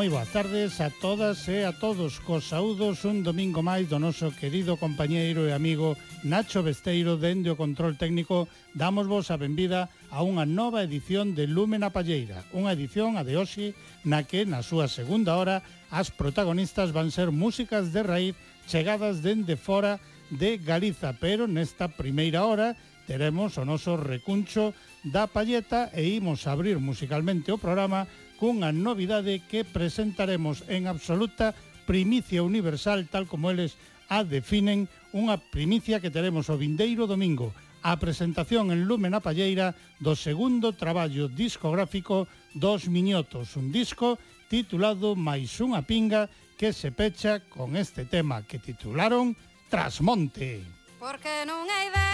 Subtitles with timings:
[0.00, 2.24] moi boas tardes a todas e a todos.
[2.24, 5.92] Cos saúdos un domingo máis do noso querido compañeiro e amigo
[6.24, 11.44] Nacho Besteiro Dende o Control Técnico Damos vos a benvida a unha nova edición de
[11.44, 12.48] Lúmena Palleira.
[12.56, 13.76] Unha edición a de hoxe
[14.08, 15.60] na que na súa segunda hora
[15.92, 20.00] As protagonistas van ser músicas de raíz chegadas dende fora
[20.32, 21.12] de Galiza.
[21.20, 22.72] Pero nesta primeira hora
[23.04, 24.72] teremos o noso recuncho
[25.04, 28.08] da palleta e imos abrir musicalmente o programa
[28.40, 31.52] cunha novidade que presentaremos en absoluta
[31.84, 33.76] primicia universal tal como eles
[34.08, 37.52] a definen unha primicia que teremos o vindeiro domingo
[37.84, 44.16] a presentación en Lume na Palleira do segundo traballo discográfico dos Miñotos, un disco
[44.48, 49.36] titulado Mais unha pinga que se pecha con este tema que titularon
[49.72, 50.64] Trasmonte.
[51.00, 52.06] Porque non hai de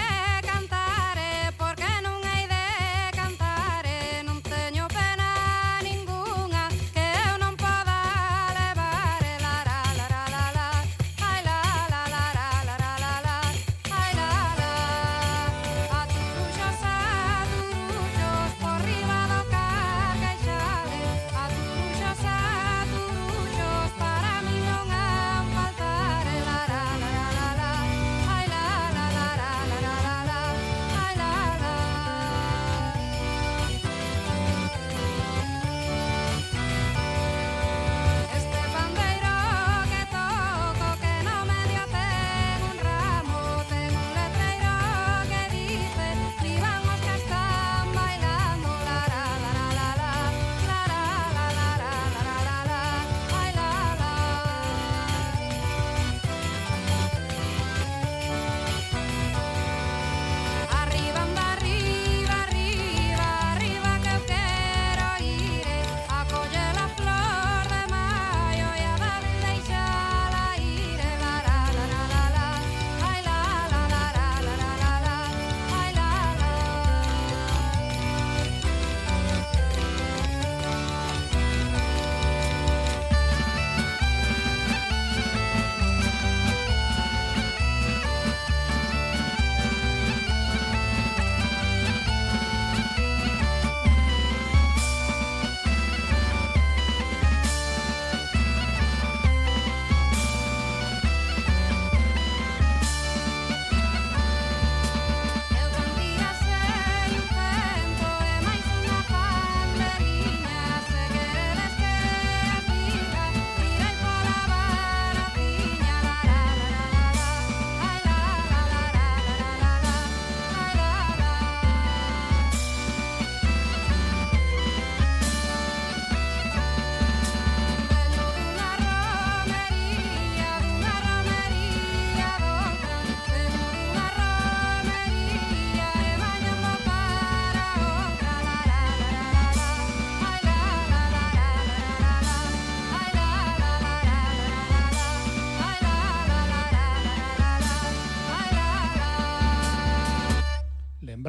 [0.46, 1.05] cantar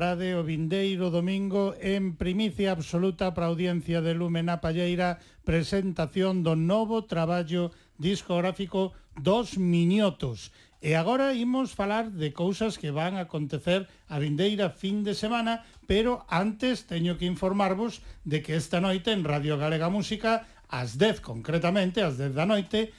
[0.08, 6.48] estarade o vindeiro domingo en primicia absoluta para a audiencia de Lume na Palleira presentación
[6.48, 10.56] do novo traballo discográfico dos Miñotos.
[10.80, 15.68] E agora imos falar de cousas que van a acontecer a vindeira fin de semana,
[15.92, 21.20] pero antes teño que informarvos de que esta noite en Radio Galega Música, ás 10
[21.20, 22.96] concretamente, ás 10 da noite,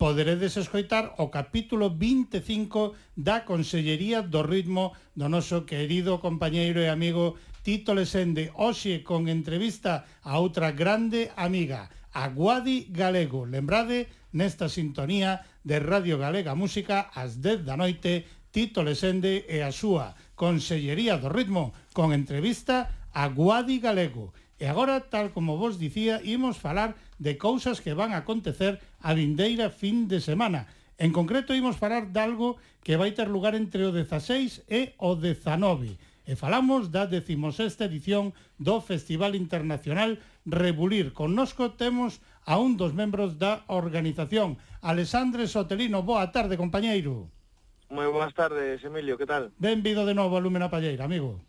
[0.00, 7.36] poderedes escoitar o capítulo 25 da Consellería do Ritmo do noso querido compañeiro e amigo
[7.60, 13.44] Tito Lesende, hoxe con entrevista a outra grande amiga, a Guadi Galego.
[13.44, 18.24] Lembrade, nesta sintonía de Radio Galega Música, ás 10 da noite,
[18.56, 24.32] Tito Lesende e a súa Consellería do Ritmo, con entrevista a Guadi Galego.
[24.56, 29.68] E agora, tal como vos dicía, imos falar de cousas que van acontecer a vindeira
[29.68, 30.66] fin de semana.
[30.96, 35.14] En concreto, imos falar de algo que vai ter lugar entre o 16 e o
[35.14, 36.00] 19.
[36.24, 40.16] E falamos da 16ª edición do Festival Internacional
[40.48, 41.12] Rebulir.
[41.12, 46.00] Connosco temos a un dos membros da organización, Alexandre Sotelino.
[46.00, 47.28] Boa tarde, compañeiro.
[47.90, 49.50] Moi boas tardes, Emilio, que tal?
[49.58, 51.42] Benvido de novo a Lúmena Palleira, amigo.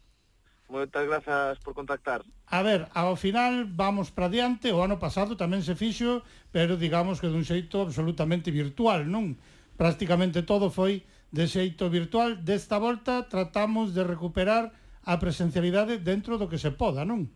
[0.71, 2.23] Moitas grazas por contactar.
[2.47, 6.23] A ver, ao final vamos para diante, o ano pasado tamén se fixo,
[6.55, 9.35] pero digamos que dun xeito absolutamente virtual, non?
[9.75, 12.39] Prácticamente todo foi de xeito virtual.
[12.39, 14.71] Desta volta tratamos de recuperar
[15.03, 17.27] a presencialidade dentro do que se poda, non?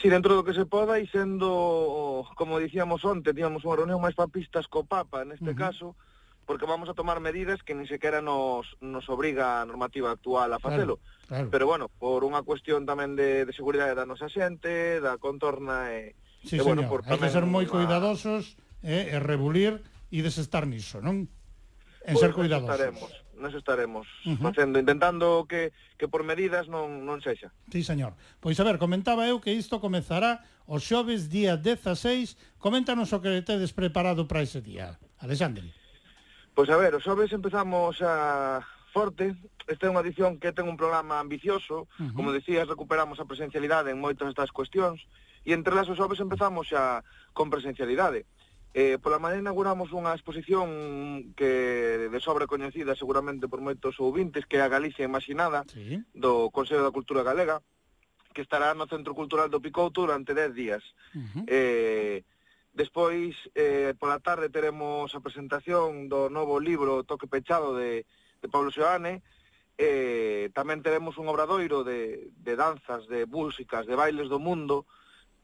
[0.00, 4.00] Si, sí, dentro do que se poda e sendo, como dicíamos onte, tíamos unha reunión
[4.00, 5.60] máis papistas co Papa, neste uh -huh.
[5.60, 5.86] caso,
[6.46, 10.58] porque vamos a tomar medidas que ni sequera nos, nos obriga a normativa actual a
[10.58, 10.98] facelo.
[10.98, 11.50] Claro, claro.
[11.50, 16.14] Pero bueno, por unha cuestión tamén de, de seguridade da nosa xente, da contorna e,
[16.44, 16.90] sí, e bueno, señor.
[16.90, 19.80] por Hay que ser moi cuidadosos eh, e rebulir
[20.12, 21.26] e desestar niso, non?
[22.04, 22.76] En pues, ser cuidadosos.
[22.76, 23.10] Estaremos,
[23.40, 24.42] nos estaremos uh -huh.
[24.44, 27.50] facendo, intentando que, que por medidas non, non sexa.
[27.72, 28.12] Sí, señor.
[28.44, 32.36] Pois a ver, comentaba eu que isto comezará o xoves día 16.
[32.60, 35.00] Coméntanos o que tedes preparado para ese día.
[35.20, 35.83] Alexandre.
[36.54, 38.62] Pois a ver, os xoves empezamos a
[38.94, 39.34] forte.
[39.66, 41.90] Esta é unha edición que ten un programa ambicioso.
[41.98, 42.14] Uh -huh.
[42.14, 45.02] Como decías, recuperamos a presencialidade en moitas destas cuestións.
[45.42, 47.02] E entre las os xoves empezamos xa
[47.34, 48.24] con presencialidade.
[48.74, 50.66] Eh, pola mañá inauguramos unha exposición
[51.38, 56.02] que de sobre coñecida seguramente por moitos ouvintes que é a Galicia Imaginada sí.
[56.10, 57.62] do Consello da Cultura Galega
[58.34, 60.82] que estará no Centro Cultural do Picouto durante 10 días.
[61.14, 61.44] Uh -huh.
[61.46, 62.26] eh,
[62.74, 68.02] Despois, eh, pola tarde, teremos a presentación do novo libro Toque Pechado de,
[68.42, 69.22] de Pablo Xoane.
[69.78, 74.90] Eh, tamén teremos un obradoiro de, de danzas, de músicas, de bailes do mundo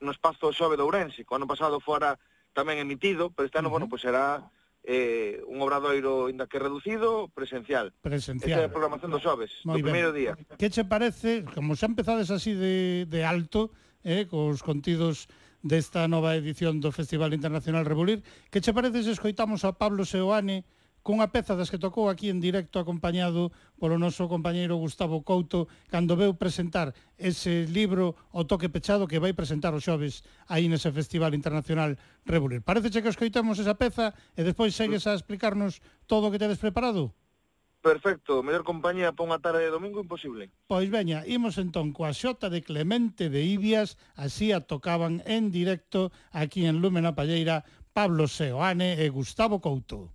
[0.03, 1.23] no espazo Xove de Ourense.
[1.23, 2.19] O ano pasado fora
[2.51, 3.87] tamén emitido, pero este ano, uh -huh.
[3.87, 4.51] bueno, pois pues será
[4.83, 7.95] eh, un obradoiro inda que reducido, presencial.
[8.03, 8.59] Presencial.
[8.59, 10.35] Esa é a programación dos xoves, do primeiro día.
[10.59, 13.71] Que che parece, como xa empezades así de, de alto,
[14.03, 15.31] eh, cos contidos
[15.63, 18.25] desta nova edición do Festival Internacional Rebulir.
[18.49, 20.65] Que che parece se escoitamos a Pablo Seoane
[21.03, 26.17] cunha peza das que tocou aquí en directo acompañado polo noso compañeiro Gustavo Couto cando
[26.17, 31.33] veu presentar ese libro O toque pechado que vai presentar os xoves aí nese Festival
[31.33, 31.97] Internacional
[32.29, 32.61] Rebulir.
[32.61, 37.17] Parece que escoitamos esa peza e despois segues a explicarnos todo o que tedes preparado?
[37.81, 40.53] Perfecto, mellor compañía para unha tarde de domingo imposible.
[40.69, 46.13] Pois veña, imos entón coa xota de Clemente de Ibias, así a tocaban en directo
[46.29, 47.65] aquí en Lúmena Palleira
[47.97, 50.13] Pablo Seoane e Gustavo Couto.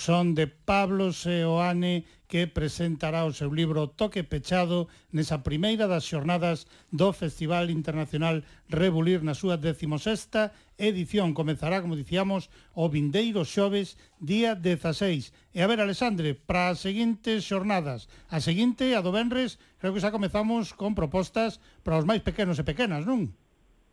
[0.00, 6.64] son de Pablo Seoane que presentará o seu libro Toque Pechado nesa primeira das xornadas
[6.88, 8.40] do Festival Internacional
[8.72, 11.36] Rebulir na súa 16ª edición.
[11.36, 15.36] Comezará, como dicíamos, o vindeiro xoves día 16.
[15.52, 20.00] E a ver, Alexandre, para as seguintes xornadas, a seguinte, a do Benres, creo que
[20.00, 23.36] xa comezamos con propostas para os máis pequenos e pequenas, non?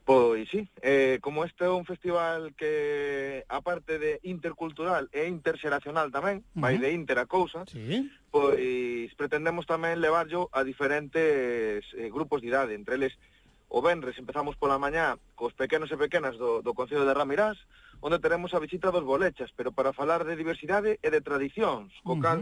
[0.08, 6.40] Pois sí, eh, como este é un festival que, aparte de intercultural e interxeracional tamén,
[6.40, 6.64] uh -huh.
[6.64, 8.08] vai de inter a cousa, sí.
[8.32, 13.20] pois pretendemos tamén levarlo a diferentes eh, grupos de idade, entre eles
[13.68, 17.60] o Benres empezamos pola mañá cos pequenos e pequenas do, do Concello de Ramirás,
[18.00, 22.16] onde teremos a visita dos bolechas, pero para falar de diversidade e de tradicións, co
[22.16, 22.24] uh -huh.
[22.24, 22.40] cal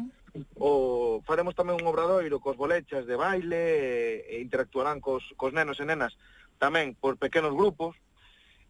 [0.54, 0.70] o
[1.26, 6.14] faremos tamén un obradoiro cos bolechas de baile e interactuarán cos, cos nenos e nenas
[6.58, 7.96] tamén por pequenos grupos,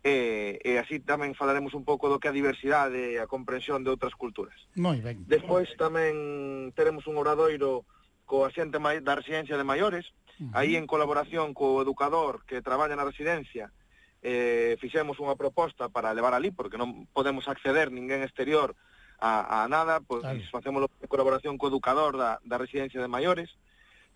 [0.05, 3.89] e, e así tamén falaremos un pouco do que a diversidade e a comprensión de
[3.89, 4.53] outras culturas.
[4.77, 5.25] Moi ben.
[5.25, 7.89] Despois tamén teremos un obradoiro
[8.29, 10.05] coa xente da residencia de maiores,
[10.37, 13.73] uh aí en colaboración co educador que traballa na residencia,
[14.21, 18.77] eh, fixemos unha proposta para levar ali, porque non podemos acceder ninguén exterior
[19.17, 20.41] a, a nada, pois claro.
[20.53, 23.57] facemos en colaboración co educador da, da residencia de maiores,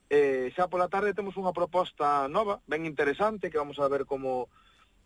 [0.09, 4.49] Eh, xa pola tarde temos unha proposta nova, ben interesante, que vamos a ver como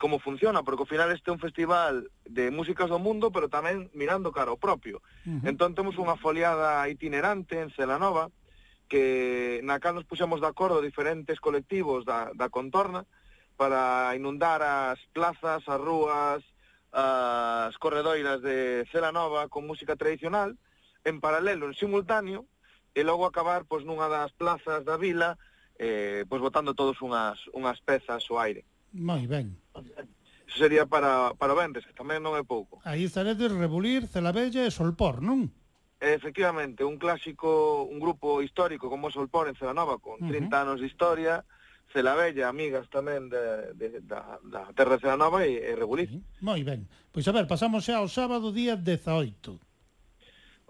[0.04, 3.88] como funciona, porque ao final este é un festival de músicas do mundo, pero tamén
[3.96, 5.00] mirando cara ao propio.
[5.24, 5.48] Uh -huh.
[5.48, 8.28] Entón temos unha foliada itinerante en Celanova,
[8.92, 13.08] que na cal nos puxemos de acordo diferentes colectivos da, da contorna
[13.56, 16.44] para inundar as plazas, as rúas,
[16.92, 20.58] as corredoiras de Celanova con música tradicional,
[21.04, 22.46] en paralelo, en simultáneo,
[22.94, 25.38] e logo acabar pois nunha das plazas da vila
[25.78, 28.66] eh, pois botando todos unhas, unhas pezas ao aire.
[28.94, 29.58] Moi ben.
[30.48, 32.78] Eso sería para, para o venres, que tamén non é pouco.
[32.86, 35.50] Aí estaredes Rebulir, Celabella e Solpor, non?
[35.98, 40.62] Efectivamente, un clásico, un grupo histórico como Solpor en Celanova, con 30 uh -huh.
[40.62, 41.42] anos de historia,
[41.90, 46.10] Celabella, amigas tamén de, de, da, da terra de Celanova e, e Rebulir.
[46.14, 46.22] Sí.
[46.46, 46.86] Moi ben.
[47.10, 49.73] Pois a ver, pasamos xa ao sábado día 18.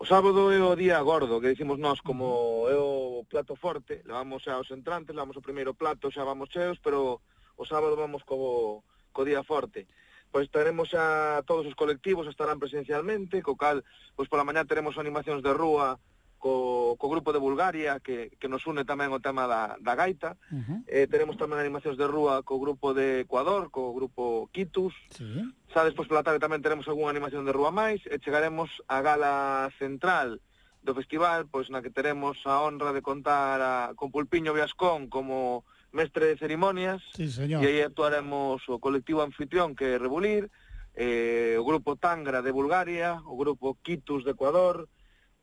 [0.03, 4.43] O sábado é o día gordo, que dicimos nós como é o plato forte, levamos
[4.51, 7.23] aos entrantes, levamos o primeiro plato, xa vamos cheos, pero
[7.55, 8.83] o sábado vamos co,
[9.15, 9.87] co día forte.
[10.27, 13.79] Pois teremos a todos os colectivos, estarán presencialmente, co cal,
[14.11, 15.95] pois pola mañá teremos animacións de rúa
[16.43, 20.35] co, co grupo de Bulgaria que, que nos une tamén o tema da, da gaita
[20.51, 20.79] uh -huh.
[20.91, 25.23] eh, teremos tamén animacións de rúa co grupo de Ecuador, co grupo Quitus sí.
[25.71, 29.71] xa despois pola tarde tamén teremos algunha animación de rúa máis e chegaremos á gala
[29.79, 30.43] central
[30.83, 35.63] do festival pois na que teremos a honra de contar a, con Pulpiño Viascón como
[35.95, 37.63] mestre de cerimonias sí, señor.
[37.63, 40.51] e aí actuaremos o colectivo anfitrión que é Rebulir
[40.99, 44.91] eh, o grupo Tangra de Bulgaria o grupo Quitus de Ecuador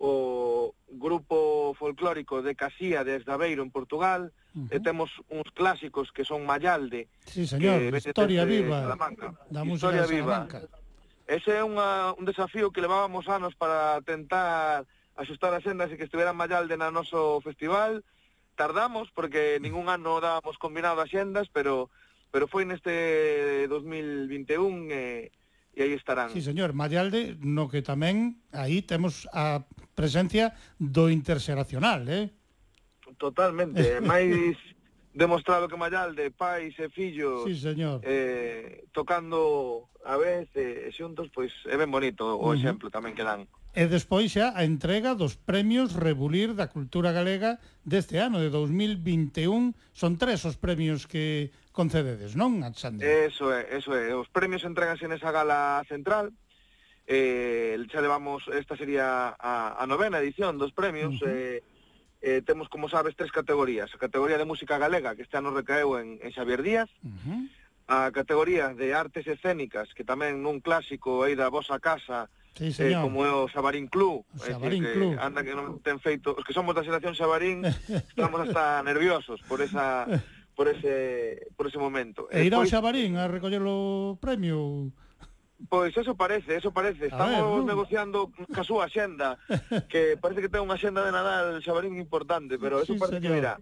[0.01, 4.73] o grupo folclórico de Casía de Esdabeiro en Portugal, uh -huh.
[4.73, 7.13] e temos uns clásicos que son Mallalde.
[7.29, 9.37] Sí, señor, que Historia Viva, Salamanca.
[9.53, 10.49] da Historia Viva.
[11.29, 14.89] Ese é unha, un desafío que levábamos anos para tentar
[15.21, 18.01] asustar as sendas e que estuvera Mallalde na noso festival.
[18.57, 21.93] Tardamos, porque ningún ano dábamos combinado as xendas, pero
[22.33, 25.29] pero foi neste 2021 eh,
[25.81, 26.29] e aí estarán.
[26.29, 29.65] Sí, señor, Mallalde, no que tamén aí temos a
[29.97, 32.29] presencia do interxeracional, eh?
[33.17, 34.61] Totalmente, máis
[35.17, 38.05] demostrado que Mallalde, pais e fillos sí, señor.
[38.05, 42.61] Eh, tocando a vez e eh, xuntos, pois é ben bonito o uh -huh.
[42.61, 43.49] exemplo tamén que dan.
[43.73, 47.57] E despois xa a entrega dos premios Rebulir da Cultura Galega
[47.87, 49.73] deste ano, de 2021.
[49.97, 53.03] Son tres os premios que concededes, non, Alexandre?
[53.27, 54.13] Eso é, eso é.
[54.15, 56.31] Os premios entreganse nesa gala central,
[57.07, 61.33] eh, xa levamos, esta sería a, a novena edición dos premios, uh -huh.
[61.33, 61.59] eh,
[62.21, 63.89] eh, temos, como sabes, tres categorías.
[63.95, 67.41] A categoría de música galega, que este ano recaeu en, en Xavier Díaz, uh -huh.
[67.91, 72.73] a categoría de artes escénicas, que tamén nun clásico aí da vosa casa, Sí, eh,
[72.75, 73.01] señor.
[73.01, 75.15] eh, como é o Xabarín Club, o eh, Xabarín eh, que Club.
[75.19, 77.63] anda que non ten feito, os que somos da xeración Xabarín,
[78.13, 80.07] estamos hasta nerviosos por esa
[80.55, 82.29] por ese por ese momento.
[82.31, 84.93] E irá Despois, Xabarín a recoller o premio?
[85.69, 87.07] Pois eso parece, eso parece.
[87.07, 89.37] Estamos ver, negociando ca súa xenda,
[89.93, 93.29] que parece que ten unha xenda de Nadal Xabarín importante, pero eso sí, parece señor.
[93.29, 93.55] que virá.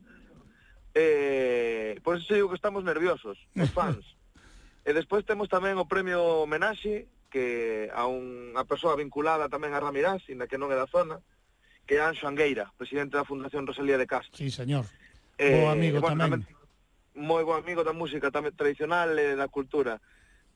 [0.95, 4.03] Eh, por eso digo que estamos nerviosos, os fans.
[4.89, 10.23] e despois temos tamén o premio homenaxe que a unha persoa vinculada tamén a Ramirás,
[10.31, 11.19] inda que non é da zona,
[11.85, 14.39] que é Anxo Angueira, presidente da Fundación Rosalía de Castro.
[14.39, 14.87] Sí, señor.
[15.39, 16.43] Eh, Bo amigo bueno, tamén.
[16.43, 16.58] tamén
[17.19, 19.99] moi bo amigo da música tamén tradicional e da cultura.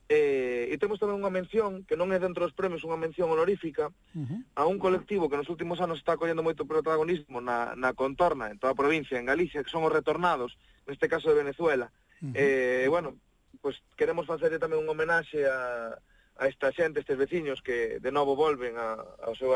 [0.09, 3.87] Eh, e temos tamén unha mención, que non é dentro dos premios, unha mención honorífica,
[3.87, 4.39] uh -huh.
[4.55, 8.59] a un colectivo que nos últimos anos está collendo moito protagonismo na, na contorna, en
[8.59, 10.55] toda a provincia, en Galicia, que son os retornados,
[10.87, 11.87] neste caso de Venezuela.
[12.19, 12.33] Uh -huh.
[12.35, 13.15] eh, bueno,
[13.63, 15.95] pues queremos facerlle tamén un homenaxe a,
[16.35, 19.55] a esta xente, estes veciños que de novo volven a, aos seus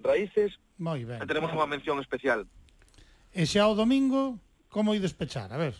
[0.00, 0.56] raíces.
[0.80, 1.20] Moi ben.
[1.20, 2.48] E tenemos unha mención especial.
[3.36, 4.40] E xa o domingo,
[4.72, 5.52] como ides pechar?
[5.52, 5.76] A ver.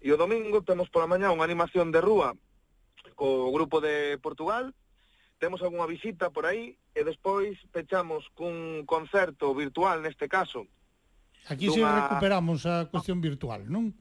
[0.00, 2.32] E o domingo temos pola mañá unha animación de rúa
[3.20, 4.72] co grupo de Portugal,
[5.36, 10.64] temos algunha visita por aí e despois pechamos cun concerto virtual neste caso.
[11.52, 12.08] Aquí se dunha...
[12.08, 13.92] recuperamos a cuestión virtual, non?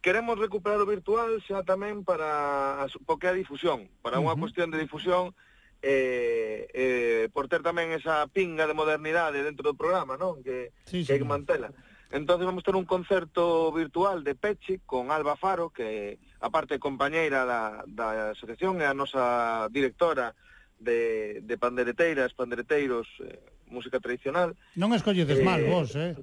[0.00, 4.48] Queremos recuperar o virtual xa tamén para a, porque a difusión, para unha uh -huh.
[4.48, 5.36] cuestión de difusión
[5.84, 10.40] eh, eh, por ter tamén esa pinga de modernidade dentro do programa, non?
[10.40, 11.68] Que, sí, que hai que mantela.
[11.68, 17.44] Sí Entonces vamos ter un concerto virtual de Peche con Alba Faro, que aparte compañeira
[17.44, 20.30] da, da asociación é a nosa directora
[20.78, 24.54] de, de pandereteiras, pandereteiros, eh, música tradicional.
[24.78, 26.14] Non escolledes eh, mal vos, eh?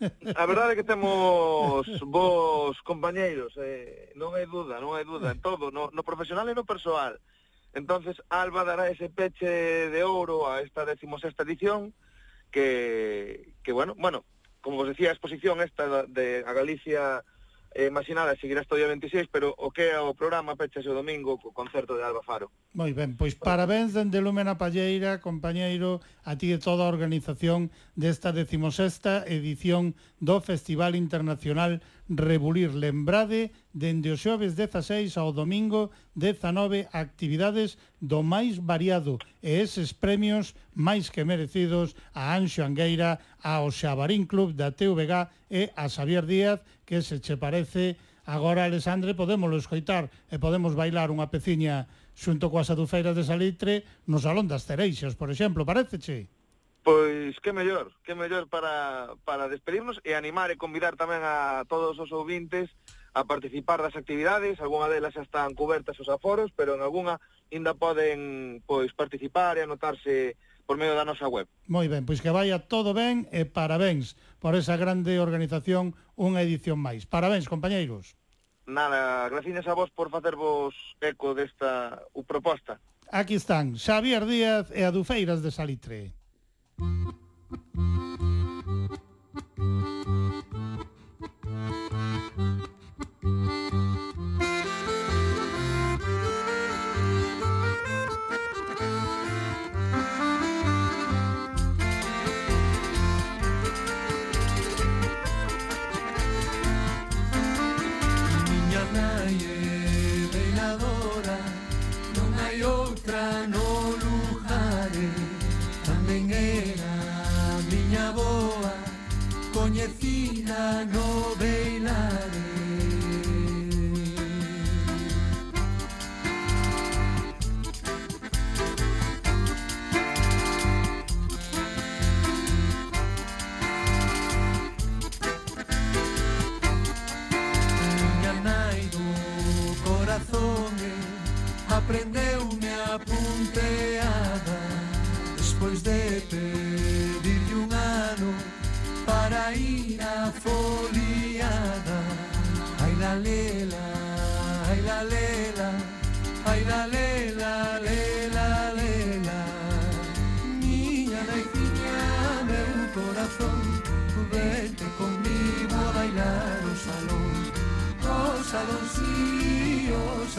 [0.40, 5.44] A verdade é que temos vos compañeiros, eh, non hai duda, non hai duda, en
[5.44, 7.20] todo, no, no profesional e no persoal.
[7.76, 11.92] Entonces Alba dará ese peche de ouro a esta 16ª edición
[12.48, 14.24] que, que bueno, bueno,
[14.60, 17.24] como vos decía, a exposición esta de a Galicia
[17.72, 20.94] eh, imaginada, seguirá hasta o día 26, pero o que é o programa pecha o
[20.94, 22.50] domingo co concerto de Alba Faro.
[22.74, 28.34] Moi ben, pois parabéns dende Lúmena Palleira, compañeiro, a ti e toda a organización desta
[28.34, 31.78] decimosexta edición do Festival Internacional
[32.10, 32.74] Rebulir.
[32.74, 40.58] Lembrade, dende o xoves 16 ao domingo 19 actividades do máis variado e eses premios
[40.74, 46.58] máis que merecidos a Anxo Angueira, ao Xabarín Club da TVG e a Xavier Díaz
[46.90, 47.94] que se che parece,
[48.26, 51.86] agora Alexandre podemos escoitar e podemos bailar unha peciña
[52.18, 56.26] xunto coas adufeiras de Salitre no Salón das Cereixas, por exemplo, pareceche?
[56.82, 61.94] Pois que mellor, que mellor para, para despedirnos e animar e convidar tamén a todos
[62.02, 62.66] os ouvintes
[63.14, 67.22] a participar das actividades, algunha delas xa están cobertas os aforos, pero en algunha
[67.54, 70.34] ainda poden pois participar e anotarse
[70.70, 71.50] por medio da nosa web.
[71.66, 76.80] Moi ben, pois que vaya todo ben e parabéns por esa grande organización unha edición
[76.80, 77.04] máis.
[77.04, 78.16] Parabéns, compañeiros.
[78.66, 82.80] Nada, gracias a vos por facervos eco desta u proposta.
[83.12, 86.00] Aquí están Xavier Díaz e Adufeiras de Salitre.
[86.80, 88.09] Música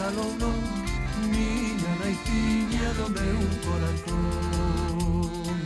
[0.02, 0.52] salono
[1.30, 5.58] Miña naitiña do meu corazón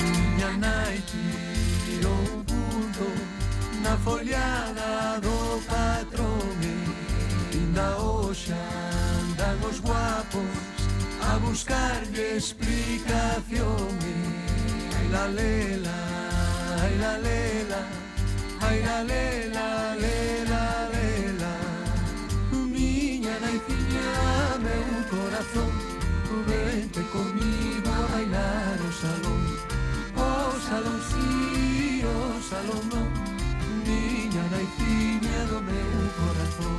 [0.00, 3.06] Miña nai tirou un punto
[3.84, 6.56] Na follada do patrón
[7.52, 8.62] E inda hoxa
[9.20, 10.56] andan os guapos
[11.30, 13.90] a buscarlle explicación.
[14.96, 15.96] Ai la lela,
[16.82, 17.80] ai la lela,
[18.66, 20.64] Ai la, lela, lela
[22.72, 24.08] Miña naiciña,
[24.66, 25.70] meu corazón.
[26.48, 29.42] Vente comigo a bailar o salón.
[30.16, 30.30] O
[30.68, 32.16] salón sí, o
[32.50, 33.08] salón non
[33.86, 36.78] Miña naiciña do meu corazón.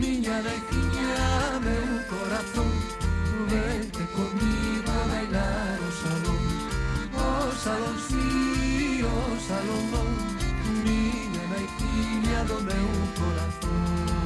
[0.00, 2.70] Miña naiciña, meu corazón.
[3.50, 6.42] Vente comigo a bailar o salón.
[7.26, 7.30] O
[7.64, 9.16] salón sí, o
[9.48, 10.37] salón non
[11.98, 14.17] alineado de un corazón.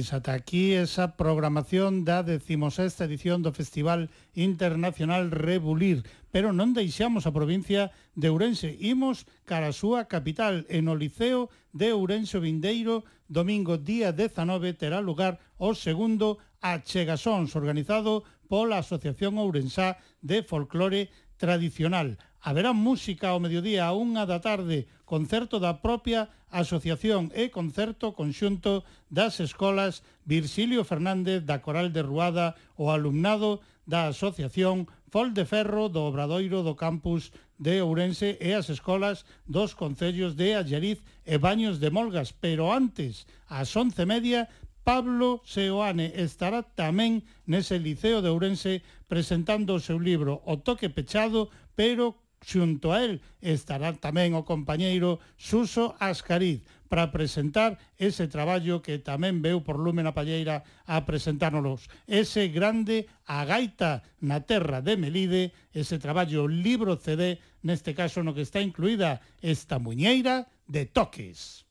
[0.00, 7.28] pois ata aquí esa programación da 16ª edición do Festival Internacional Rebulir, pero non deixamos
[7.28, 13.04] a provincia de Ourense, imos cara a súa capital en o Liceo de Ourense Vindeiro,
[13.28, 22.20] domingo día 19 terá lugar o segundo Achegasóns organizado pola Asociación Ourensá de Folclore tradicional.
[22.44, 28.84] Haberá música ao mediodía a unha da tarde, concerto da propia asociación e concerto conxunto
[29.08, 35.90] das escolas Virxilio Fernández da Coral de Ruada o alumnado da asociación Fol de Ferro
[35.90, 41.82] do Obradoiro do Campus de Ourense e as escolas dos concellos de Allariz e Baños
[41.82, 42.30] de Molgas.
[42.30, 44.46] Pero antes, ás once media,
[44.84, 51.52] Pablo Seoane estará tamén nese Liceo de Ourense presentando o seu libro O toque pechado,
[51.76, 58.98] pero xunto a él estará tamén o compañeiro Suso Ascariz para presentar ese traballo que
[58.98, 61.86] tamén veu por Lúmena Palleira a presentárnoslos.
[62.08, 68.34] Ese grande A Gaita na Terra de Melide, ese traballo libro CD, neste caso no
[68.34, 71.68] que está incluída esta muñeira de toques.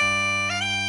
[0.00, 0.85] Música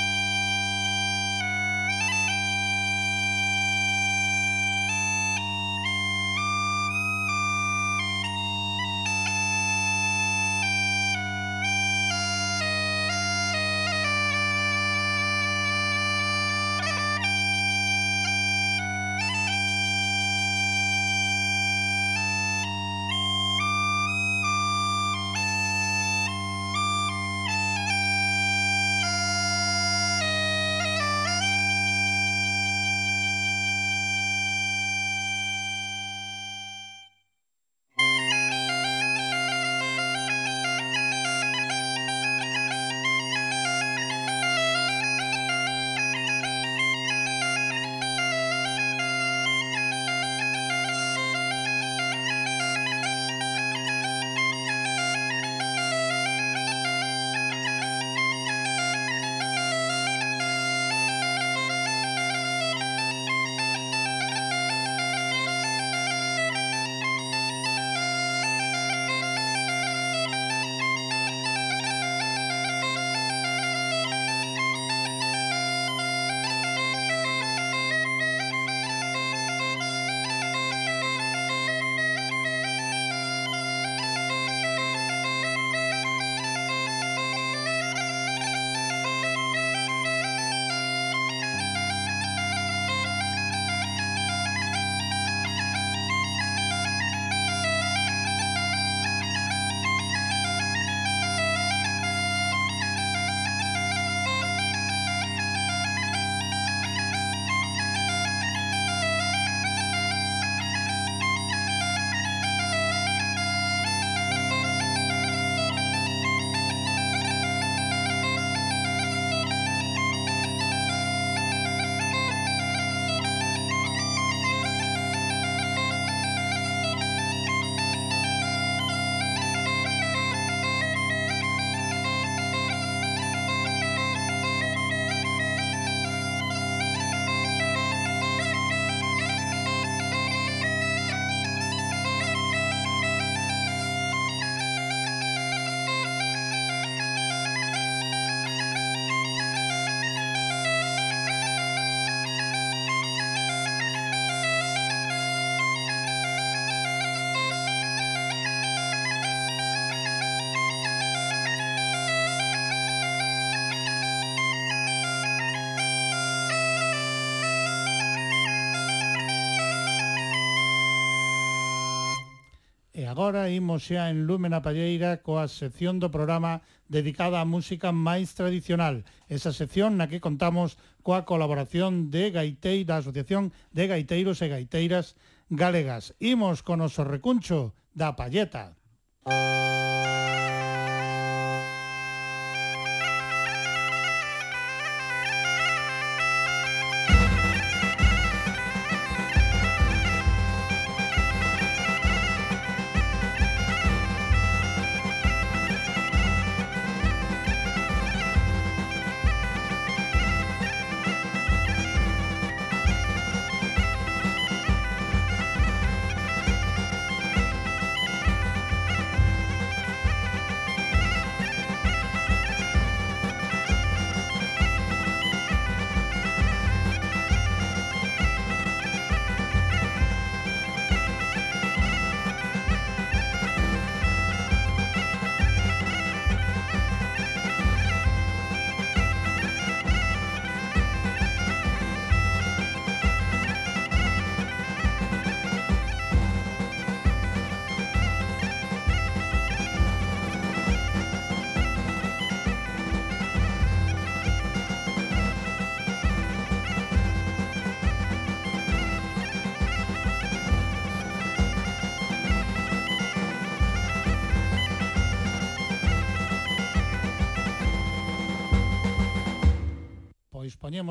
[173.18, 178.38] Agora imos xa en Lume na Palleira coa sección do programa dedicada á música máis
[178.38, 179.10] tradicional.
[179.26, 185.18] Esa sección na que contamos coa colaboración de Gaitei, da Asociación de Gaiteiros e Gaiteiras
[185.50, 186.14] Galegas.
[186.22, 188.78] Imos con o recuncho da Palleta.
[189.26, 189.77] Música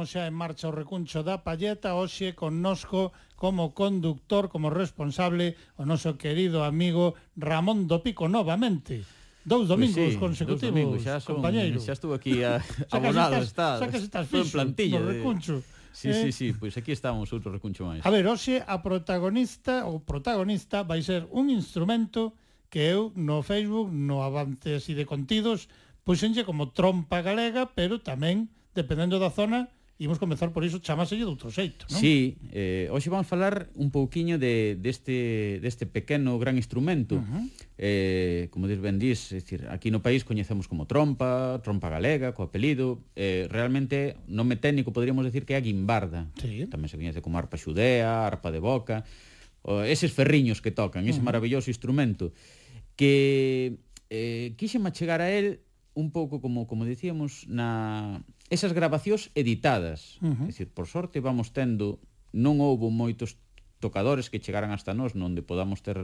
[0.06, 5.82] Pon xa en marcha o recuncho da Palleta hoxe connosco como conductor, como responsable, o
[5.82, 9.02] noso querido amigo Ramón do Pico novamente.
[9.42, 11.82] Dous pois domingos pues sí, consecutivos, domingos, xa son, compañeiro.
[11.82, 12.62] Xa estuvo aquí ah,
[12.94, 15.18] a, abonado, está, xa que estás fixo, en plantilla no de...
[15.18, 15.66] recuncho.
[15.90, 16.22] Sí, eh?
[16.22, 18.06] sí, sí, pois pues aquí estamos outro recuncho máis.
[18.06, 22.38] A ver, hoxe a protagonista, o protagonista vai ser un instrumento
[22.70, 25.66] que eu no Facebook, no avance así de contidos,
[26.06, 29.66] puxenlle como trompa galega, pero tamén, dependendo da zona,
[29.98, 31.96] Imos comenzar por iso, chamaselle de outro xeito, non?
[31.96, 37.16] Sí, eh, hoxe vamos falar un pouquiño de, deste, deste pequeno gran instrumento.
[37.16, 37.44] Uh -huh.
[37.80, 42.44] eh, como dis ben dis, decir, aquí no país coñecemos como trompa, trompa galega, co
[42.44, 43.00] apelido.
[43.16, 46.28] Eh, realmente, nome técnico, poderíamos decir que é a guimbarda.
[46.36, 46.68] Sí.
[46.68, 49.08] Tamén se coñece como arpa xudea, arpa de boca,
[49.64, 51.32] o, eses ferriños que tocan, ese uh -huh.
[51.32, 52.36] maravilloso instrumento
[53.00, 53.80] que
[54.12, 55.64] eh, quixen chegar a él
[55.96, 60.18] un pouco como como dicíamos na esas grabacións editadas.
[60.22, 60.46] Uh -huh.
[60.46, 61.98] É dicir, por sorte vamos tendo,
[62.30, 63.38] non houbo moitos
[63.80, 65.98] tocadores que chegaran hasta nós, onde podamos ter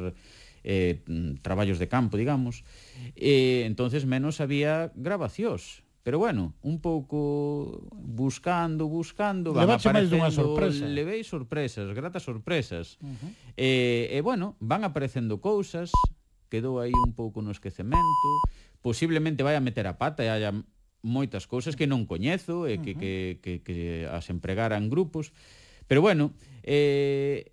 [0.64, 1.02] eh,
[1.42, 2.64] traballos de campo, digamos.
[3.14, 5.82] E, eh, entonces menos había grabacións.
[6.02, 10.18] Pero bueno, un pouco buscando, buscando, van Levache aparecendo...
[10.18, 10.82] máis dunha sorpresa.
[10.90, 12.98] Levei sorpresas, gratas sorpresas.
[12.98, 13.30] Uh -huh.
[13.54, 13.68] E,
[14.10, 15.94] eh, bueno, van aparecendo cousas,
[16.50, 18.28] quedou aí un pouco no esquecemento,
[18.82, 20.50] posiblemente vai a meter a pata e haya
[21.02, 23.02] moitas cousas que non coñezo e que, uh -huh.
[23.02, 25.34] que, que, que as empregaran grupos.
[25.90, 27.52] Pero bueno, eh,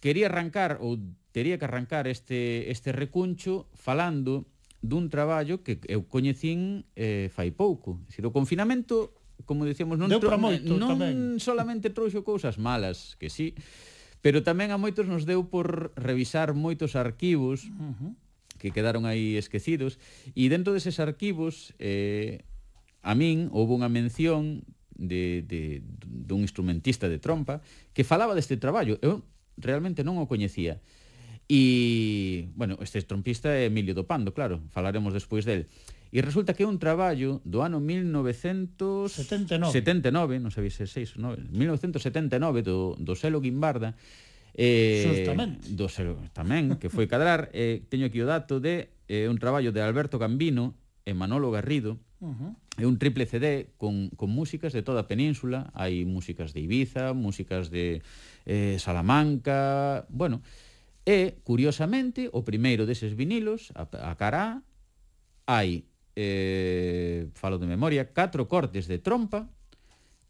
[0.00, 0.96] quería arrancar ou
[1.34, 4.46] tería que arrancar este, este recuncho falando
[4.80, 8.00] dun traballo que eu coñecín eh, fai pouco.
[8.08, 9.12] Dicir, o confinamento,
[9.44, 11.36] como dicíamos, non, Deu tro, moito, non tamén.
[11.36, 13.52] solamente trouxo cousas malas, que sí,
[14.24, 18.12] pero tamén a moitos nos deu por revisar moitos arquivos uh -huh.
[18.56, 20.00] que quedaron aí esquecidos,
[20.32, 22.40] e dentro deses arquivos eh,
[23.00, 24.64] a min houve unha mención
[25.00, 27.64] de, de, dun instrumentista de trompa
[27.96, 29.00] que falaba deste traballo.
[29.00, 29.24] Eu
[29.56, 30.84] realmente non o coñecía.
[31.50, 35.66] E, bueno, este trompista é Emilio Dopando, claro, falaremos despois del.
[36.14, 41.34] E resulta que é un traballo do ano 1979, 79, non sabéis se 6 ou
[41.34, 43.98] 9, 1979 do, do Selo Guimbarda,
[44.54, 45.70] eh, Justamente.
[45.74, 49.74] do Selo, tamén, que foi cadrar, eh, teño aquí o dato de eh, un traballo
[49.74, 54.72] de Alberto Gambino e Manolo Garrido, uh -huh É un triple CD con, con músicas
[54.72, 58.00] de toda a península, hai músicas de Ibiza, músicas de
[58.48, 60.40] eh, Salamanca, bueno,
[61.04, 64.64] e, curiosamente, o primeiro deses vinilos, a, a cará,
[65.44, 65.84] hai,
[66.16, 69.52] eh, falo de memoria, catro cortes de trompa,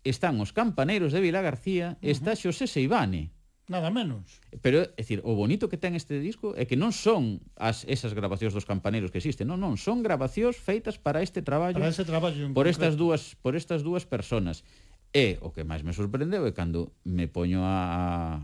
[0.03, 2.11] están os campaneiros de Vila García, uh -huh.
[2.11, 3.31] está Xosé Seibane,
[3.71, 4.43] Nada menos.
[4.67, 8.11] Pero, é dicir, o bonito que ten este disco é que non son as esas
[8.19, 11.79] grabacións dos campaneiros que existen, non, non, son grabacións feitas para este traballo.
[11.79, 14.67] Para ese traballo por estas dúas por estas dúas personas.
[15.15, 18.43] E o que máis me sorprendeu é cando me poño a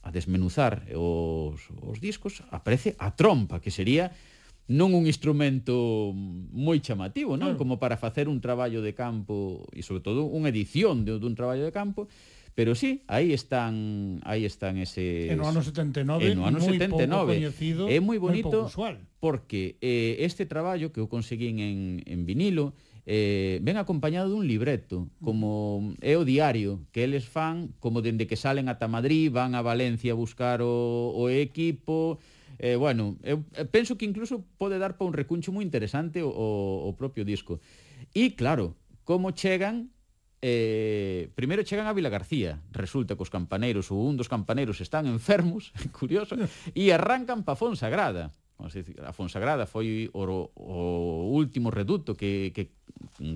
[0.00, 4.14] a desmenuzar os, os discos, aparece a trompa, que sería
[4.70, 7.52] non un instrumento moi chamativo, non?
[7.52, 7.58] Claro.
[7.58, 11.66] Como para facer un traballo de campo e sobre todo unha edición de, dun traballo
[11.66, 12.06] de campo,
[12.60, 17.08] Pero sí, aí están, aí están ese E no ano 79, e no ano 79,
[17.08, 22.28] pouco coñecido, é moi bonito moi porque eh, este traballo que eu conseguín en, en
[22.28, 22.76] vinilo
[23.08, 28.36] eh, ven acompañado dun libreto, como é o diario que eles fan, como dende que
[28.36, 32.20] salen ata Madrid, van a Valencia a buscar o, o equipo,
[32.60, 36.28] eh, bueno, eu eh, penso que incluso pode dar para un recuncho moi interesante o,
[36.28, 37.56] o propio disco.
[38.12, 38.76] E claro,
[39.08, 39.88] como chegan
[40.42, 45.04] eh, primeiro chegan a Vila García resulta que os campaneiros ou un dos campaneiros están
[45.04, 46.36] enfermos, curioso
[46.72, 48.32] e arrancan pa Fonsagrada.
[48.60, 50.20] A Fonsagrada foi o,
[50.52, 52.76] o último reduto que, que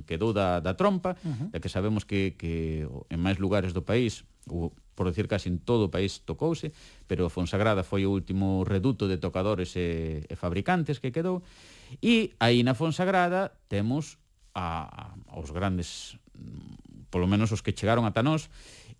[0.05, 1.49] quedou da, da trompa uh -huh.
[1.49, 5.59] da que sabemos que, que en máis lugares do país ou por decir casi en
[5.61, 6.73] todo o país tocouse
[7.09, 11.41] pero Fonsagrada foi o último reduto de tocadores e, e fabricantes que quedou.
[12.05, 14.21] E aí na Fonsagrada temos
[14.53, 14.89] a,
[15.33, 16.21] a, os grandes
[17.15, 18.51] polo menos os que chegaron ata nós,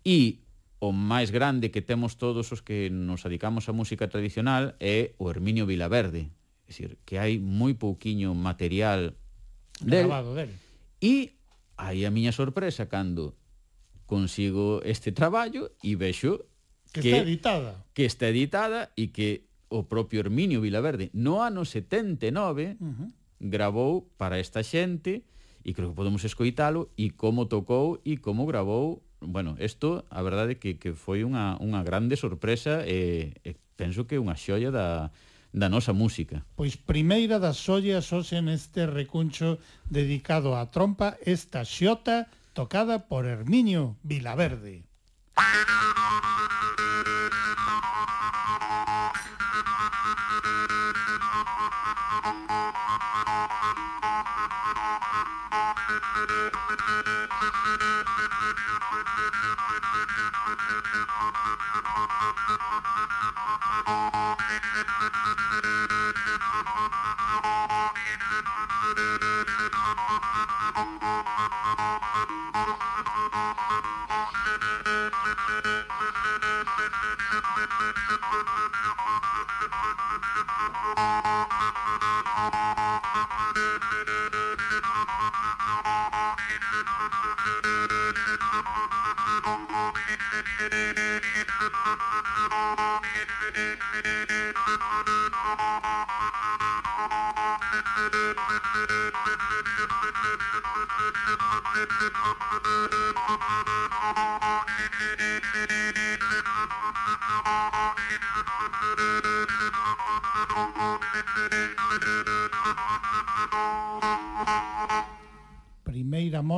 [0.07, 0.39] e
[0.79, 5.27] o máis grande que temos todos os que nos adicamos á música tradicional é o
[5.27, 6.31] Herminio Vilaverde.
[6.63, 9.19] É dicir, que hai moi pouquiño material
[9.83, 10.55] del, grabado del.
[11.03, 11.35] E
[11.75, 13.35] aí a miña sorpresa cando
[14.07, 16.47] consigo este traballo e vexo
[16.95, 17.71] que, que está editada.
[17.91, 22.31] Que está editada e que o propio Herminio Vilaverde no ano 79 uh
[22.79, 23.09] -huh.
[23.43, 25.27] grabou para esta xente
[25.65, 30.61] e creo que podemos escoitalo e como tocou e como gravou bueno, isto a verdade
[30.61, 35.09] que, que foi unha, unha grande sorpresa e, e penso que unha xoia da,
[35.49, 36.45] da nosa música.
[36.53, 39.57] Pois primeira das xollas hoxe neste recuncho
[39.89, 44.85] dedicado á trompa esta xota tocada por Herminio Vilaverde.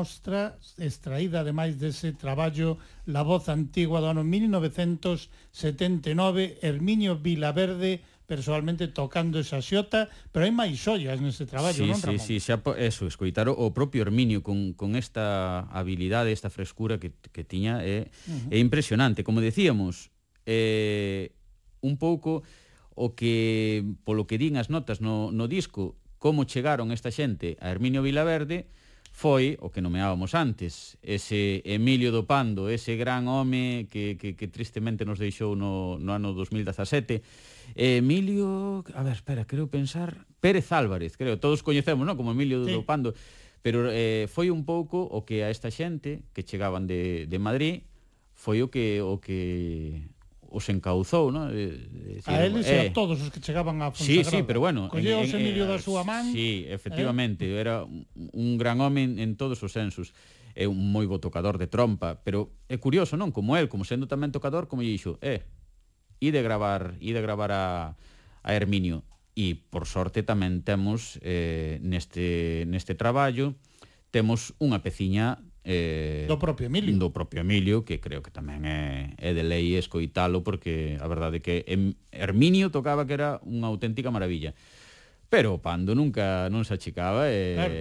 [0.08, 9.36] mostra extraída ademais dese traballo La voz antigua do ano 1979 Herminio Vilaverde persoalmente tocando
[9.40, 12.24] esa xota, pero hai máis ollas nese traballo, sí, non, Ramón?
[12.24, 17.00] Sí, sí, xa, eso, escoitar o, o propio Herminio con, con esta habilidade, esta frescura
[17.00, 18.56] que, que tiña é, uh -huh.
[18.56, 19.24] é impresionante.
[19.28, 20.12] Como decíamos,
[20.48, 21.36] eh,
[21.80, 22.44] un pouco
[22.96, 27.72] o que, polo que din as notas no, no disco, como chegaron esta xente a
[27.72, 28.68] Herminio Vilaverde,
[29.18, 34.46] foi o que nomeábamos antes, ese Emilio do Pando, ese gran home que, que, que
[34.46, 37.26] tristemente nos deixou no, no ano 2017.
[37.74, 42.14] Emilio, a ver, espera, creo pensar, Pérez Álvarez, creo, todos coñecemos, non?
[42.14, 42.70] Como Emilio sí.
[42.70, 43.18] do Pando,
[43.66, 47.90] pero eh, foi un pouco o que a esta xente que chegaban de, de Madrid
[48.38, 50.14] foi o que o que
[50.50, 51.52] os encauzou, non?
[51.52, 54.28] Eh, eh, a eles eh, e a eh, todos os que chegaban a Fonsagrada.
[54.28, 56.32] Sí, sí, pero bueno, colleos en, en, Emilio da súa man.
[56.32, 56.76] Sí, eh?
[56.76, 57.60] efectivamente, eh?
[57.60, 60.16] era un, un gran home en, en todos os sensos
[60.58, 63.30] é un moi bo tocador de trompa, pero é curioso, non?
[63.30, 65.46] Como el, como sendo tamén tocador, como lle dixo, eh,
[66.18, 67.64] ide gravar, ide gravar a,
[68.42, 69.06] a Herminio.
[69.38, 73.54] E, por sorte, tamén temos eh, neste, neste traballo,
[74.10, 75.38] temos unha peciña
[75.68, 79.76] eh, do propio Emilio do propio Emilio que creo que tamén é, é de lei
[79.76, 81.56] escoitalo porque a verdade é que
[82.16, 84.56] Herminio tocaba que era unha auténtica maravilla
[85.28, 87.76] pero o Pando nunca non se achicaba e claro.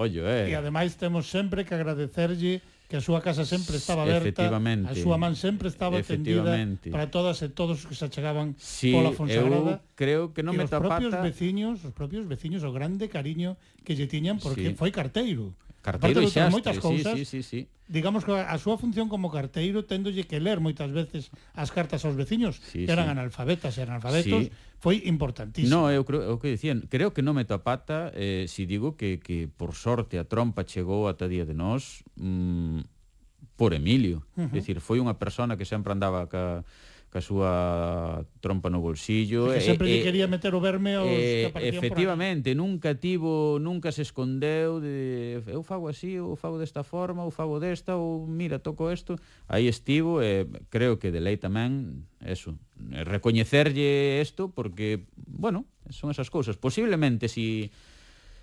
[0.00, 0.48] ollo eh.
[0.48, 5.16] e ademais temos sempre que agradecerlle que a súa casa sempre estaba aberta, a súa
[5.16, 6.56] man sempre estaba tendida
[6.92, 9.80] para todas e todos os que se achegaban sí, pola Fonsagrada.
[9.80, 11.00] Eu creo que non me tapata...
[11.00, 14.78] os propios veciños, os propios veciños, o grande cariño que lle tiñan, porque sí.
[14.78, 15.56] foi carteiro.
[15.84, 17.92] Carteiro e xastre, moitas cousas, sí, sí, sí, sí.
[17.92, 22.16] Digamos que a súa función como carteiro tendolle que ler moitas veces as cartas aos
[22.16, 23.12] veciños, sí, que eran sí.
[23.12, 24.80] analfabetas e analfabetos, sí.
[24.80, 25.68] foi importantísimo.
[25.68, 28.96] No, eu creo o que dicían, creo que non meto a pata eh, si digo
[28.96, 32.80] que, que por sorte a trompa chegou ata día de nós mm,
[33.60, 34.24] por Emilio.
[34.40, 34.56] Uh -huh.
[34.56, 36.64] É dicir, foi unha persona que sempre andaba ca
[37.14, 39.54] ca súa trompa no bolsillo.
[39.54, 43.62] e que sempre e, lle quería meter o verme aos e, que Efectivamente, nunca tivo,
[43.62, 48.26] nunca se escondeu de eu fago así, ou fago desta forma, ou fago desta, ou
[48.26, 49.14] mira, toco isto.
[49.46, 56.34] Aí estivo e creo que de lei tamén eso, recoñecerlle isto porque, bueno, son esas
[56.34, 56.58] cousas.
[56.58, 57.70] Posiblemente si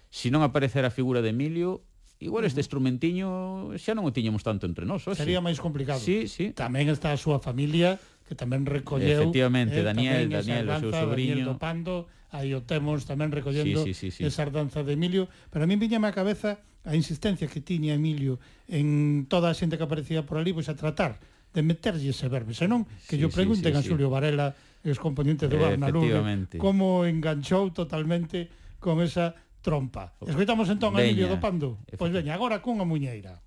[0.07, 1.83] si non aparecera a figura de Emilio,
[2.21, 5.97] Igual este instrumentiño xa non o tiñemos tanto entre nós, Sería máis complicado.
[5.97, 6.53] Sí, sí.
[6.53, 7.97] Tamén está a súa familia
[8.31, 12.55] que tamén recolleu Efectivamente, eh, Daniel, Daniel, danza, o seu sobrinho Daniel do Pando, aí
[12.55, 14.21] o temos tamén recollendo sí, sí, sí, sí.
[14.23, 18.39] esa danza de Emilio pero a mí viñame a cabeza a insistencia que tiña Emilio
[18.71, 21.19] en toda a xente que aparecía por ali, pois a tratar
[21.51, 24.13] de meterlle ese verme, senón que sí, yo pregunten sí, sí, a Xulio sí.
[24.15, 24.55] Varela,
[24.87, 28.47] excomponente do Barna Lume, como enganchou totalmente
[28.79, 30.15] con esa trompa.
[30.23, 31.83] Escoitamos entón a Emilio do Pando.
[31.99, 33.43] Pois veña, agora cunha muñeira.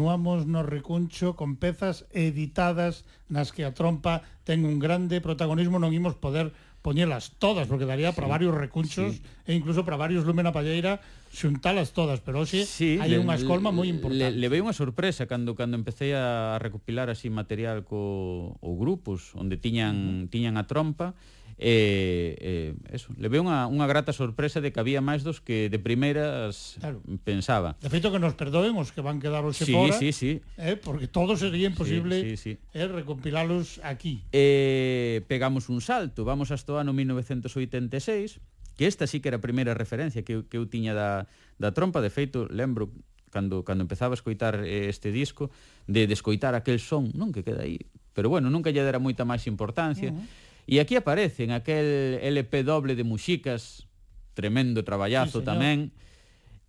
[0.00, 5.92] continuamos no recuncho con pezas editadas nas que a trompa ten un grande protagonismo, non
[5.92, 9.44] imos poder poñelas todas, porque daría para varios recunchos sí.
[9.44, 13.68] e incluso para varios Lumen a Palleira xuntalas todas, pero hoxe sí, hai unha escolma
[13.68, 14.40] moi importante.
[14.40, 19.60] Le, le unha sorpresa cando cando empecé a recopilar así material co o grupos onde
[19.60, 21.12] tiñan tiñan a trompa,
[21.60, 25.76] E, eh, eso, levei unha, unha grata sorpresa de que había máis dos que de
[25.76, 27.04] primeiras claro.
[27.20, 27.76] pensaba.
[27.84, 30.40] De feito que nos perdoen os que van quedar hoxe sí, fora, sí, sí.
[30.56, 32.72] Eh, porque todo sería imposible sí, sí, sí.
[32.72, 34.24] Eh, recompilalos aquí.
[34.32, 38.40] Eh, pegamos un salto, vamos hasta o ano 1986,
[38.80, 41.28] que esta sí que era a primeira referencia que, que eu tiña da,
[41.60, 42.88] da trompa, de feito, lembro
[43.28, 45.52] cando, cando empezaba a escoitar eh, este disco,
[45.84, 47.84] de, de escoitar aquel son, non que queda aí,
[48.16, 50.08] pero bueno, nunca lle dera moita máis importancia.
[50.08, 53.88] Uh -huh E aquí aparecen aquel LP doble de Muxicas,
[54.34, 55.48] tremendo traballazo sí, señor.
[55.48, 55.78] tamén,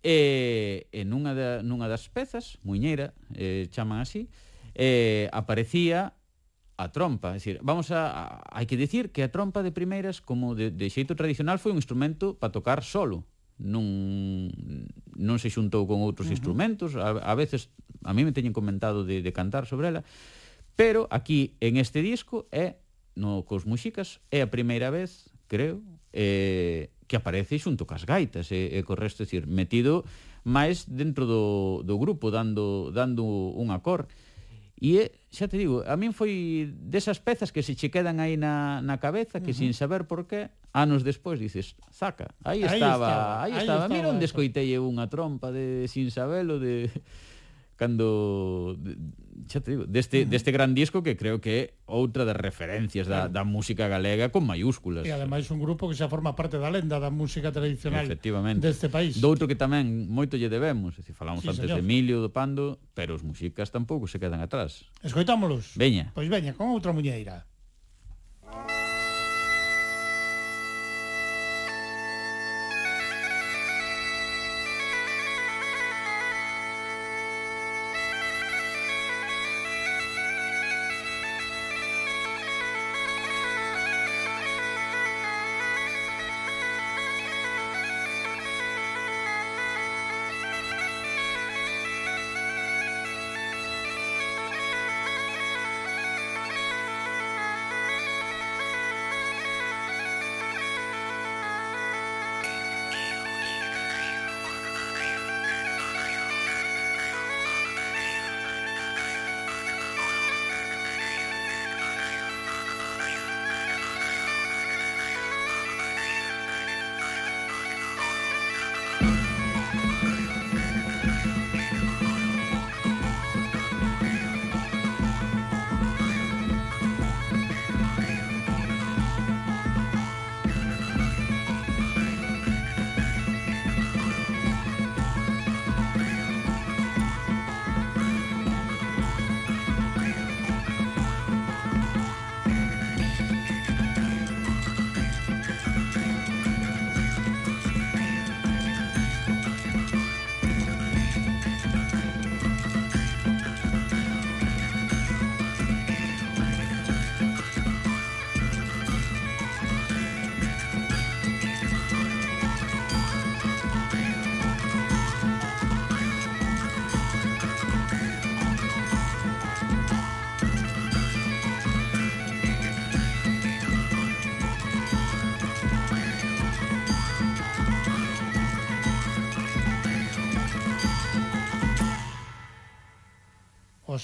[0.02, 4.26] e, e nunha, da, nunha das pezas, Muñeira, eh, chaman así,
[4.74, 6.18] eh, aparecía
[6.76, 10.18] a trompa, é dicir, vamos a, a hai que dicir que a trompa de primeiras
[10.18, 13.22] como de, de xeito tradicional foi un instrumento para tocar solo,
[13.62, 14.50] non
[15.14, 16.36] non se xuntou con outros uh -huh.
[16.36, 17.70] instrumentos, a, a veces
[18.02, 20.02] a mí me teñen comentado de, de cantar sobre ela,
[20.74, 22.81] pero aquí en este disco é
[23.14, 28.72] no cos Muxicas é a primeira vez, creo, eh, que aparece xunto cas gaitas e,
[28.72, 30.04] e co resto, decir, metido
[30.42, 33.22] máis dentro do, do grupo, dando, dando
[33.56, 34.08] unha cor.
[34.82, 38.34] E, eh, xa te digo, a min foi desas pezas que se che quedan aí
[38.34, 39.70] na, na cabeza, que uh -huh.
[39.70, 43.94] sin saber por qué, anos despois dices, zaca, aí estaba, aí estaba, aí estaba, estaba
[43.94, 46.90] mira onde escoitei unha trompa de sin sabelo de
[47.82, 48.78] cando
[49.50, 53.26] xa te digo, deste, deste gran disco que creo que é outra das referencias da,
[53.26, 55.02] da música galega con maiúsculas.
[55.02, 58.62] E ademais un grupo que xa forma parte da lenda da música tradicional Efectivamente.
[58.62, 59.18] deste país.
[59.18, 61.82] Doutro que tamén moito lle debemos, se falamos sí, antes señor.
[61.82, 64.86] de Emilio do Pando, pero os musicas tampouco se quedan atrás.
[65.02, 65.74] Escoitámolos.
[65.74, 66.14] Veña.
[66.14, 67.50] Pois veña, con outra muñeira.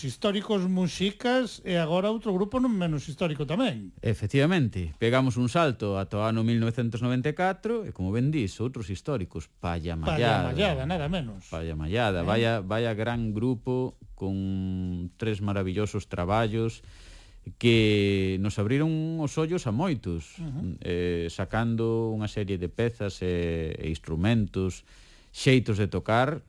[0.09, 3.93] históricos Muxicas e agora outro grupo non menos histórico tamén.
[4.01, 9.93] Efectivamente, pegamos un salto ata o ano 1994 e como ben dís, outros históricos, Palla
[10.01, 10.17] Mallada.
[10.17, 11.53] Palla Mallada, nada menos.
[11.53, 12.27] Palla Mallada, eh?
[12.27, 16.81] vaya, vaya gran grupo con tres maravillosos traballos
[17.57, 20.77] que nos abriron os ollos a moitos, uh -huh.
[20.85, 24.85] eh, sacando unha serie de pezas e, e instrumentos,
[25.33, 26.45] xeitos de tocar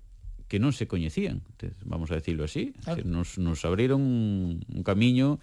[0.49, 1.45] que non se coñecían,
[1.85, 3.05] vamos a decirlo así, claro.
[3.05, 5.37] nos, nos abriron un, un camiño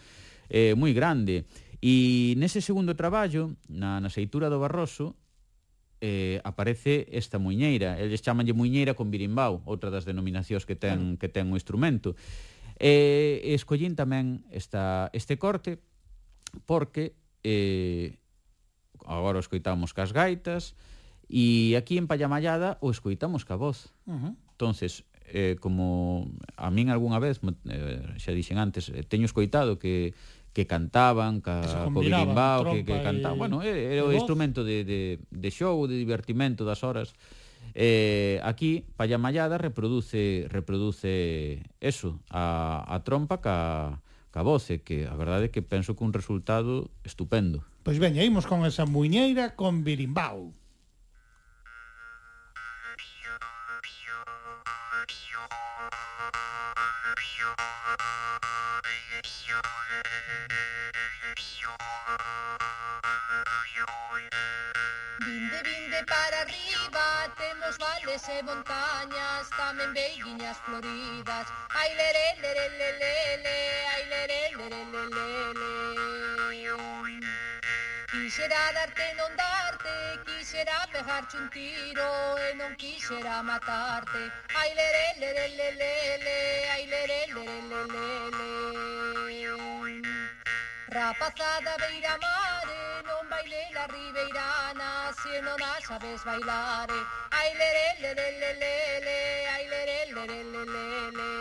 [0.51, 1.47] eh, moi grande.
[1.79, 5.15] E nese segundo traballo, na, na seitura do Barroso,
[6.01, 8.01] eh, aparece esta muñeira.
[8.03, 11.19] Eles chamanlle muñeira con birimbau, outra das denominacións que ten, claro.
[11.23, 12.19] que ten o instrumento.
[12.77, 15.81] E eh, escollín tamén esta, este corte
[16.69, 18.21] porque eh,
[19.07, 20.77] agora o escoitamos cas gaitas
[21.31, 23.95] e aquí en Pallamallada o escoitamos ca voz.
[24.05, 24.33] Uh -huh.
[24.57, 30.17] Entonces, eh, como a min algunha vez, eh, xa dixen antes, eh, teño escoitado que
[30.57, 31.61] que cantaban, ca,
[31.93, 36.65] co birimbao, que, que cantaban, bueno, era o instrumento de, de, de show, de divertimento
[36.65, 37.13] das horas.
[37.77, 44.01] Eh, aquí Pallamallada reproduce reproduce eso, a, a trompa ca,
[44.33, 47.61] ca voce, que a verdade é que penso que un resultado estupendo.
[47.85, 50.57] Pois pues veña, imos con esa muñeira con birimbao.
[65.21, 71.47] Binde, binde para arriba, tenemos valles y montañas, también viñas floridas.
[71.71, 75.67] Ay, le, le, le, le, le, le, ay, le, le, le, le, le, le.
[78.11, 84.33] Quisiera darte, no darte, quisiera quixera pegarte un tiro e non quixera matarte.
[84.55, 87.61] Ai lere lere lele, ai lere lere
[87.93, 88.47] lele.
[90.89, 97.05] Rapazada beira mare, non baile la ribeirana, se non a sabes bailare.
[97.29, 101.36] Ai lere lere lele, ai lere lere lele.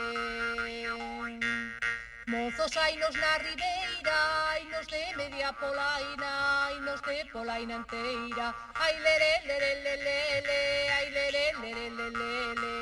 [2.28, 8.48] Mozos, hainos na ribeira, hainos de media polaina, hainos de polaina inteira.
[8.74, 12.76] Ai lere, lere, lele, le, ai lere, lere, lele, le.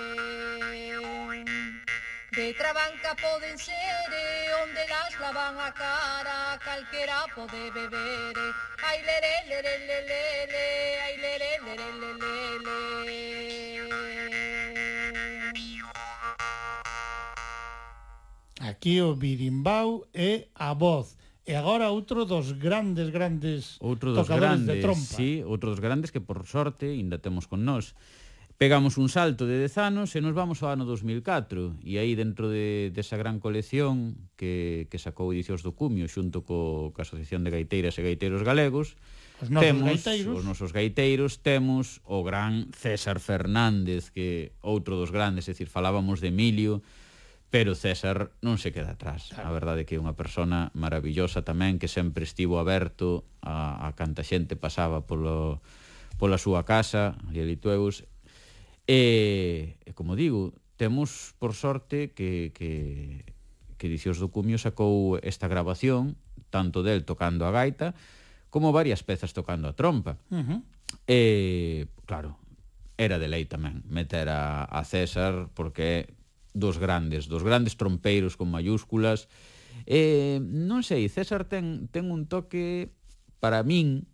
[2.31, 4.11] De trabanca poden ser,
[4.63, 8.37] onde las lavan a cara, calquera pode beber.
[8.81, 12.32] Ai lere, lere, lele, le, ai lere, lere, lele.
[18.83, 21.15] que o birimbau é a voz.
[21.47, 25.15] E agora outro dos grandes, grandes outro dos tocadores grandes, de trompa.
[25.15, 27.95] Sí, outro dos grandes que por sorte ainda temos con nós.
[28.59, 32.51] Pegamos un salto de 10 anos e nos vamos ao ano 2004 e aí dentro
[32.51, 37.55] de, desa gran colección que, que sacou Edicións do Cumio xunto co, co Asociación de
[37.55, 38.99] Gaiteiras e Gaiteiros Galegos
[39.39, 40.35] os nosos temos, gaiteiros.
[40.35, 46.19] os nosos gaiteiros temos o gran César Fernández que outro dos grandes, é dicir, falábamos
[46.19, 46.83] de Emilio
[47.53, 49.29] pero César non se queda atrás.
[49.29, 49.45] Claro.
[49.45, 54.25] A verdade que é unha persona maravillosa tamén que sempre estivo aberto a, a canta
[54.25, 55.61] xente pasaba polo,
[56.17, 58.09] pola súa casa, ali Litueus.
[58.89, 63.21] E, e como digo, temos por sorte que, que,
[63.77, 66.17] que Dicios do Cumio sacou esta grabación
[66.49, 67.93] tanto del tocando a gaita
[68.49, 70.17] como varias pezas tocando a trompa.
[70.33, 70.59] Uh -huh.
[71.05, 72.33] E, claro,
[72.97, 76.09] era de lei tamén meter a, a César porque
[76.53, 79.27] dos grandes, dos grandes trompeiros con mayúsculas.
[79.89, 82.93] Eh, non sei, César ten, ten un toque
[83.41, 84.05] para min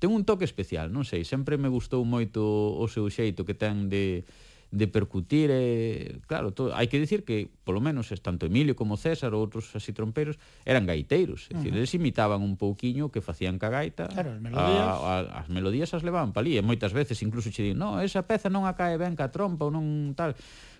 [0.00, 2.40] ten un toque especial, non sei, sempre me gustou moito
[2.76, 4.28] o seu xeito que ten de,
[4.68, 9.32] de percutir e, claro, todo, hai que dicir que polo menos tanto Emilio como César
[9.32, 10.36] ou outros así trompeiros
[10.68, 11.72] eran gaiteiros, é uh -huh.
[11.72, 14.12] Eles imitaban un pouquiño que facían ca gaita.
[14.12, 17.72] Claro, as melodías, a, a, as melodías as levaban palí e moitas veces incluso che
[17.72, 20.36] din, "No, esa peza non acae ben ca trompa ou non tal."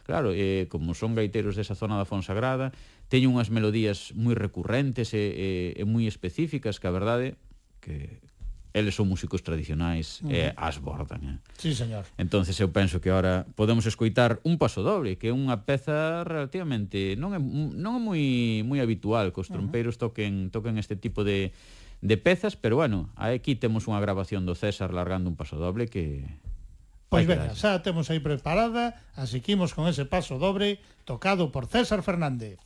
[0.06, 2.70] Claro, eh, como son gaiteros desa zona da Fonsagrada,
[3.10, 7.34] teñen unhas melodías moi recurrentes e, e, e moi específicas que a verdade
[7.82, 8.22] que
[8.70, 10.30] eles son músicos tradicionais uh -huh.
[10.30, 11.26] e as bordan.
[11.26, 11.38] Eh?
[11.58, 12.06] Sí, señor.
[12.22, 17.18] Entonces eu penso que ahora podemos escoitar un paso doble, que é unha peza relativamente
[17.18, 18.22] non é non é moi
[18.62, 21.50] moi habitual que os trompeiros toquen toquen este tipo de
[21.98, 26.22] de pezas, pero bueno, aquí temos unha grabación do César largando un paso doble que
[27.08, 31.70] Pois Hai xa temos aí preparada, así que imos con ese paso dobre tocado por
[31.70, 32.58] César Fernández.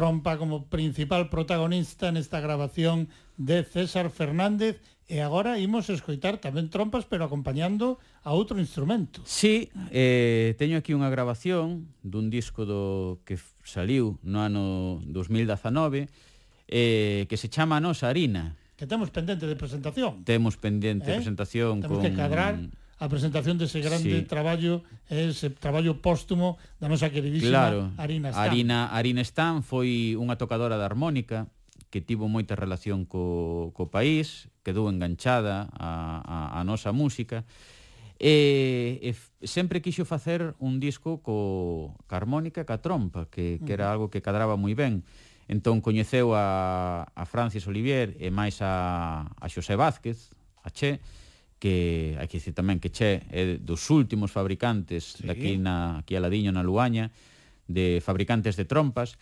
[0.00, 4.80] trompa como principal protagonista nesta grabación de César Fernández
[5.12, 9.20] e agora imos escoitar tamén trompas pero acompañando a outro instrumento.
[9.28, 16.08] Sí, eh, teño aquí unha grabación dun disco do que saliu no ano 2019
[16.64, 18.56] eh, que se chama Nosa Harina.
[18.80, 20.24] Que temos pendente de presentación.
[20.24, 21.12] Temos pendente eh?
[21.12, 22.08] de presentación temos con...
[22.08, 22.56] que cadrar
[23.00, 24.28] a presentación dese grande sí.
[24.28, 28.44] traballo, ese traballo póstumo da nosa queridísima claro, Arina Stan.
[28.44, 31.48] Arina, Arina Stan foi unha tocadora de armónica
[31.88, 37.42] que tivo moita relación co, co país, quedou enganchada a, a, a nosa música,
[38.20, 39.10] e, e
[39.48, 44.20] sempre quixo facer un disco co, ca harmónica, ca trompa, que, que era algo que
[44.20, 45.02] cadraba moi ben.
[45.48, 51.00] Entón coñeceu a, a Francis Olivier e máis a, a Xosé Vázquez, a Che,
[51.60, 55.28] que hai que dicir tamén que Che é dos últimos fabricantes sí.
[55.28, 57.12] daqui na aquí a Ladiño na Luaña
[57.68, 59.20] de fabricantes de trompas.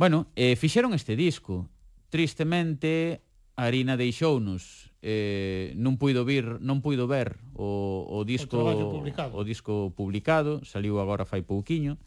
[0.00, 1.68] Bueno, eh, fixeron este disco.
[2.08, 3.20] Tristemente
[3.54, 9.04] Arina deixounos eh, non puido vir, non puido ver o, o disco o,
[9.36, 12.00] o disco publicado, saliu agora fai pouquiño.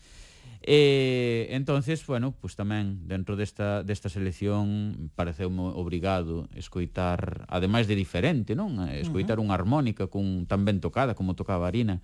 [0.59, 8.59] E entonces, bueno, pues tamén dentro desta desta selección pareceume obrigado escoitar, ademais de diferente,
[8.59, 8.75] non?
[8.91, 9.45] Escoitar uh -huh.
[9.47, 12.03] unha armónica cun tan ben tocada como tocaba Arina.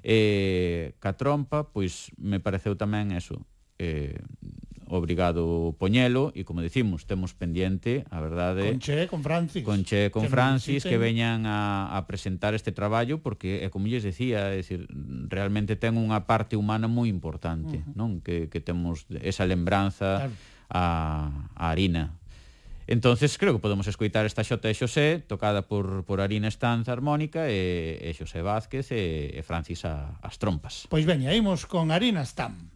[0.00, 3.44] Eh, ca trompa, pois me pareceu tamén eso,
[3.76, 4.16] eh,
[4.90, 10.10] obrigado poñelo e como decimos, temos pendiente, a verdade, con Che, con Francis, con Che,
[10.10, 14.50] con que Francis que veñan a, a presentar este traballo porque é como lles decía,
[14.50, 14.90] é decir,
[15.30, 17.96] realmente ten unha parte humana moi importante, uh -huh.
[17.96, 18.10] non?
[18.20, 20.34] Que que temos esa lembranza claro.
[20.68, 20.84] a
[21.54, 22.20] a Arina.
[22.90, 27.46] Entonces creo que podemos escoitar esta xota de Xosé tocada por, por Arina Estanza Armónica
[27.46, 30.90] e, e Xosé Vázquez e, e Francis a, as trompas.
[30.90, 32.66] Pois veña, imos con Arina Estanza.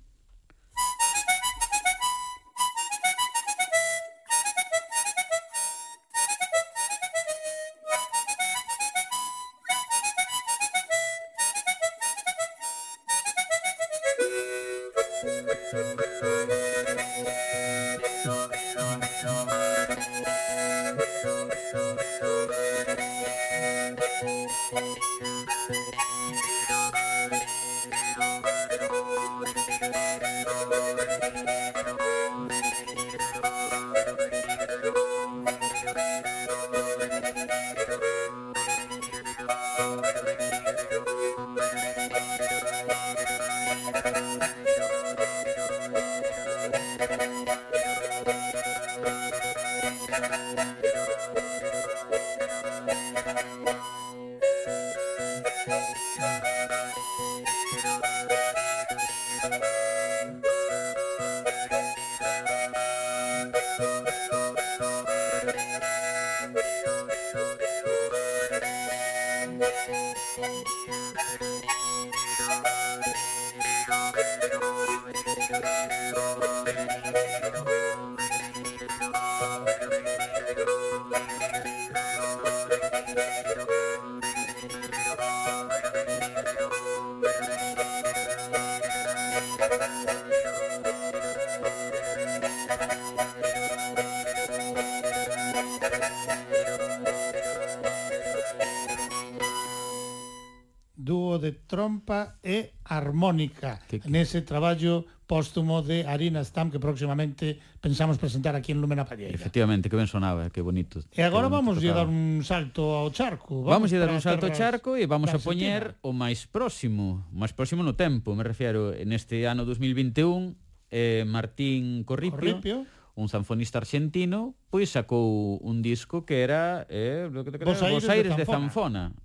[101.75, 104.07] trompa e harmónica que, que...
[104.07, 109.35] nese traballo póstumo de Arina Stam que próximamente pensamos presentar aquí en Lumena Palleira.
[109.35, 111.03] Efectivamente, que ben sonaba, que bonito.
[111.11, 113.67] E agora bonito vamos a dar un salto ao charco.
[113.67, 117.27] Vamos, vamos a dar un salto ao charco e vamos a poñer o máis próximo,
[117.35, 120.55] o máis próximo no tempo, me refiero, neste ano 2021,
[120.95, 122.77] eh, Martín Corripio, Corripio
[123.15, 128.09] un zanfonista argentino, pois sacou un disco que era eh, que era, Vos Aires, Vos
[128.11, 128.59] Aires de, Zanfona.
[128.59, 129.24] de Zanfona.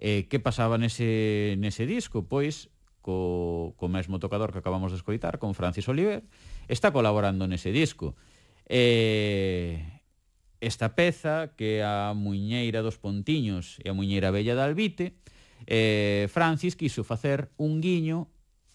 [0.00, 2.24] Eh, que pasaba nese, nese disco?
[2.24, 2.72] Pois
[3.04, 6.24] co, co mesmo tocador que acabamos de escoitar, con Francis Oliver,
[6.72, 8.16] está colaborando nese disco.
[8.64, 9.84] Eh,
[10.60, 15.20] esta peza que é a Muñeira dos Pontiños e a Muñeira Bella da Albite,
[15.68, 18.28] eh, Francis quiso facer un guiño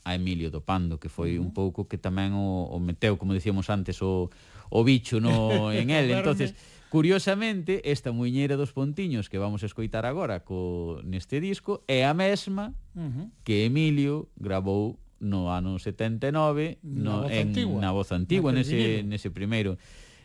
[0.06, 3.74] a Emilio do Pando, que foi un pouco que tamén o, o meteu, como dicíamos
[3.74, 4.30] antes, o,
[4.70, 6.14] o bicho no, en el.
[6.14, 6.54] entonces
[6.90, 12.14] Curiosamente, esta muñeira dos pontiños que vamos a escoitar agora co neste disco é a
[12.14, 13.26] mesma uh -huh.
[13.44, 19.04] que Emilio grabou no ano 79 no, voz en, antigua, na voz antigua na nese,
[19.04, 19.78] nese primeiro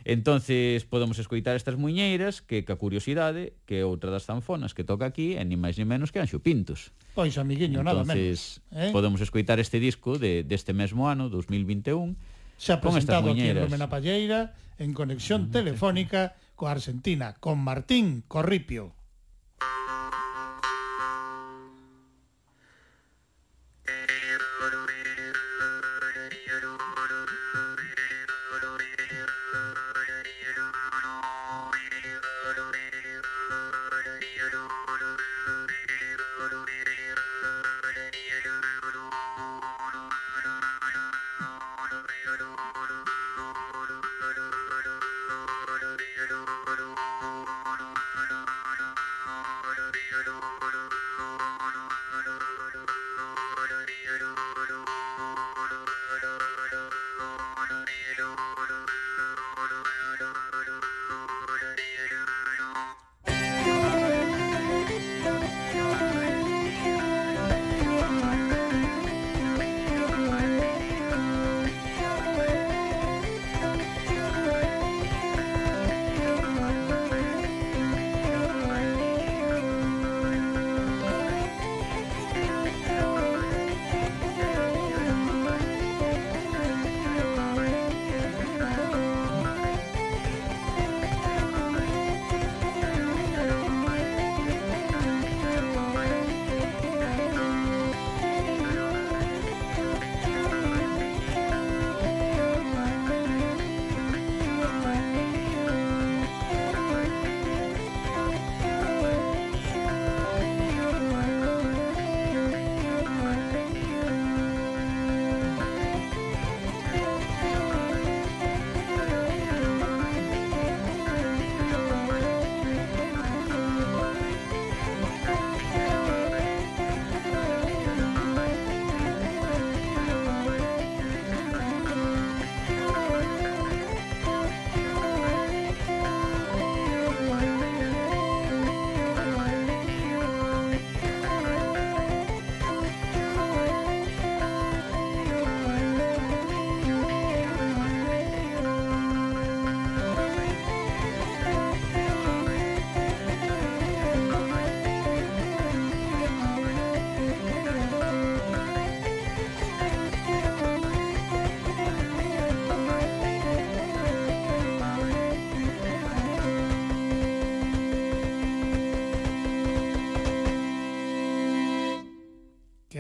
[0.05, 5.05] Entonces podemos escoitar estas muñeiras que ca curiosidade que é outra das zanfonas que toca
[5.05, 6.93] aquí é ni máis ni menos que Anxo Pintos.
[7.13, 8.63] Pois amiguinho, Entonces, nada menos.
[8.73, 8.93] Eh?
[8.97, 12.17] podemos escoitar este disco de deste mesmo ano, 2021.
[12.57, 16.33] Se ha presentado aquí en Romena Palleira en conexión telefónica
[16.69, 19.00] Argentina, con Martín Corripio.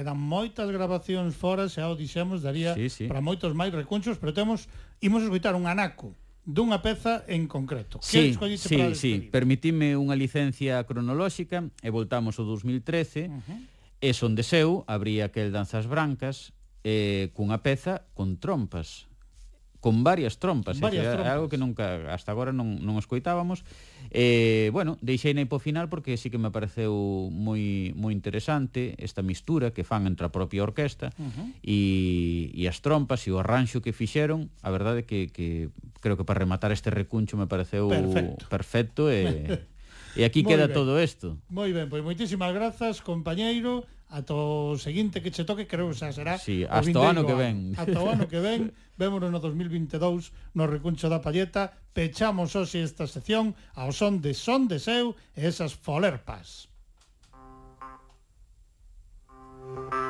[0.00, 3.04] quedan moitas grabacións fora, xa o dixemos, daría sí, sí.
[3.04, 4.64] para moitos máis recunchos, pero temos
[5.04, 8.00] imos escoitar un anaco dunha peza en concreto.
[8.00, 13.60] Sí, que sí, para sí, permitime unha licencia cronolóxica e voltamos ao 2013, uh -huh.
[14.00, 19.09] e son de seu, abría aquel Danzas Brancas, eh, cunha peza con trompas
[19.80, 21.32] con varias trompas, eh, varias é, trompas.
[21.32, 23.64] algo que nunca hasta agora non, non escoitábamos.
[24.12, 29.72] Eh, bueno, deixei na final porque sí que me pareceu moi moi interesante esta mistura
[29.72, 31.48] que fan entre a propia orquesta uh -huh.
[31.64, 35.72] e, e as trompas e o arranxo que fixeron, a verdade que, que
[36.04, 39.64] creo que para rematar este recuncho me pareceu perfecto, perfecto e,
[40.18, 40.76] e aquí moi queda ben.
[40.76, 41.40] todo isto.
[41.48, 46.12] Moi ben, pois moitísimas grazas, compañeiro, ata o seguinte que che toque, creo que xa
[46.12, 47.72] será sí, hasta o, ano que ven.
[47.78, 48.74] Ata o ano que ven.
[49.00, 51.72] Vémonos no 2022 no Recuncho da Palleta.
[51.96, 56.68] Pechamos hoxe esta sección ao son de Son de Seu e esas folerpas.
[59.70, 60.09] Thank you.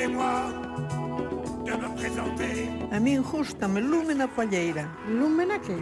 [0.00, 0.52] permettez-moi
[1.64, 2.68] de me présenter.
[2.92, 4.88] A min gustame Lúmena Palleira.
[5.08, 5.76] Lúmena que?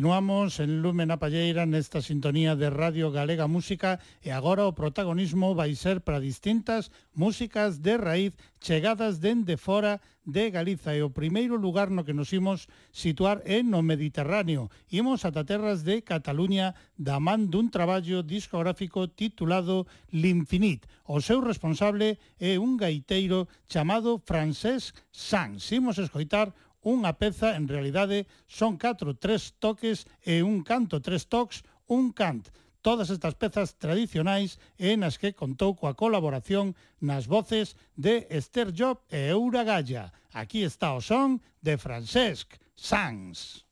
[0.00, 5.52] Continuamos en Lumen a Palleira nesta sintonía de Radio Galega Música e agora o protagonismo
[5.52, 8.32] vai ser para distintas músicas de raíz
[8.64, 13.60] chegadas dende fora de Galiza e o primeiro lugar no que nos imos situar é
[13.60, 14.72] no Mediterráneo.
[14.88, 19.84] Imos ata terras de Cataluña da man dun traballo discográfico titulado
[20.16, 20.88] L'Infinit.
[21.04, 25.68] O seu responsable é un gaiteiro chamado Francesc Sanz.
[25.76, 31.60] Imos escoitar Unha peza, en realidade, son 4, 3 toques e un canto, 3 toques,
[31.86, 32.48] un cant.
[32.80, 36.72] Todas estas pezas tradicionais e nas que contou coa colaboración
[37.04, 40.08] nas voces de Esther Job e Eura Galla.
[40.32, 43.68] Aquí está o son de Francesc Sanz.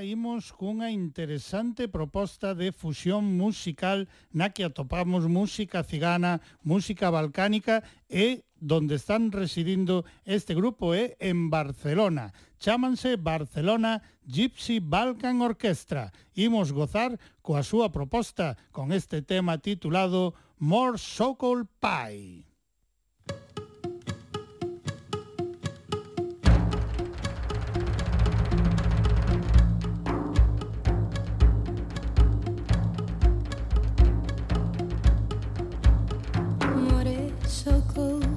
[0.00, 7.84] agora imos cunha interesante proposta de fusión musical na que atopamos música cigana, música balcánica
[8.08, 12.32] e donde están residindo este grupo é en Barcelona.
[12.56, 16.16] Chámanse Barcelona Gypsy Balkan Orchestra.
[16.32, 22.48] Imos gozar coa súa proposta con este tema titulado More Sokol Pie.
[37.50, 38.29] so close.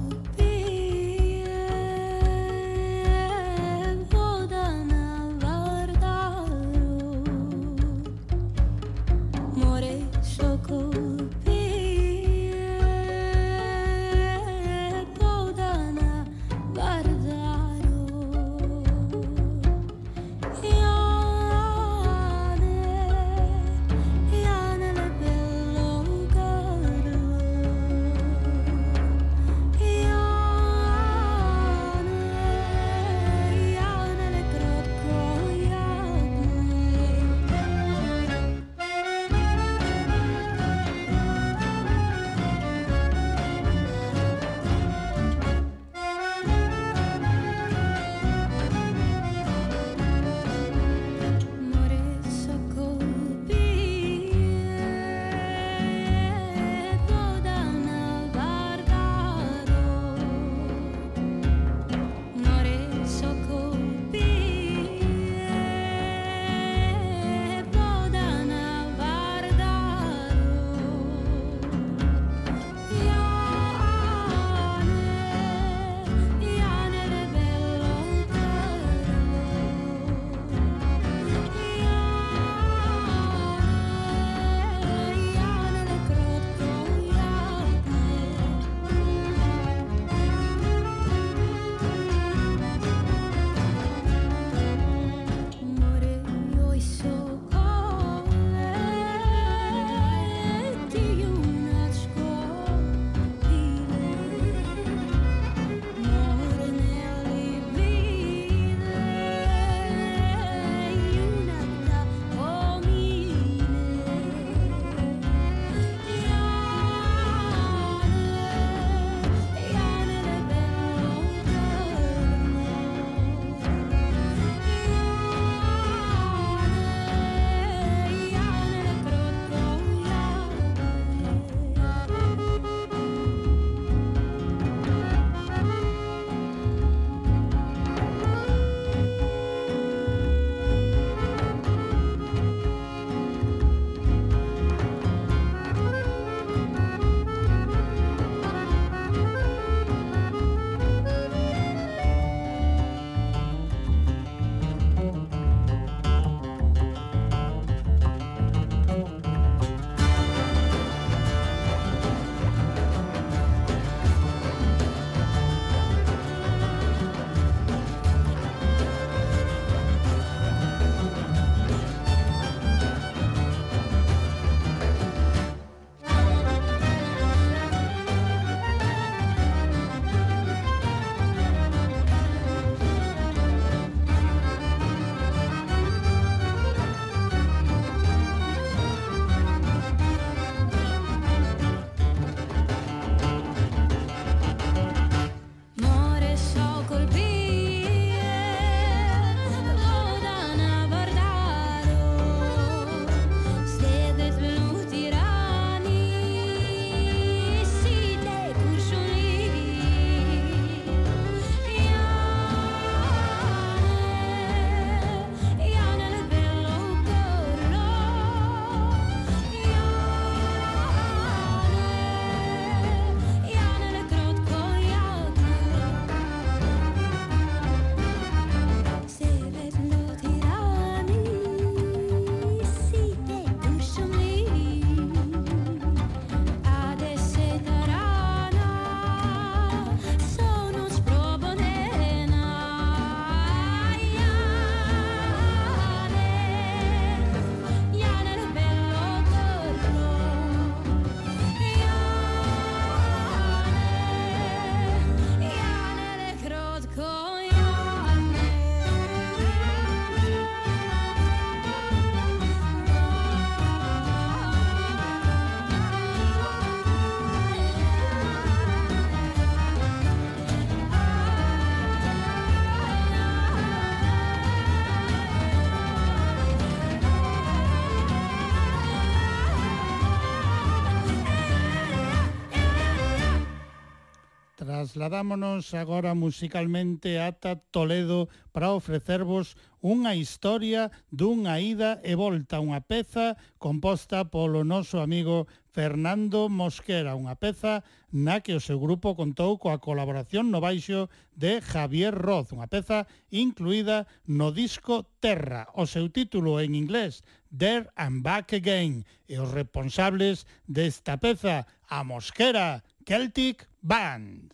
[284.84, 293.40] trasladámonos agora musicalmente ata Toledo para ofrecervos unha historia dunha ida e volta, unha peza
[293.56, 297.80] composta polo noso amigo Fernando Mosquera, unha peza
[298.12, 303.08] na que o seu grupo contou coa colaboración no baixo de Javier Roz, unha peza
[303.32, 309.48] incluída no disco Terra, o seu título en inglés There and Back Again, e os
[309.48, 314.52] responsables desta peza, a Mosquera Celtic Band.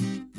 [0.00, 0.29] thank you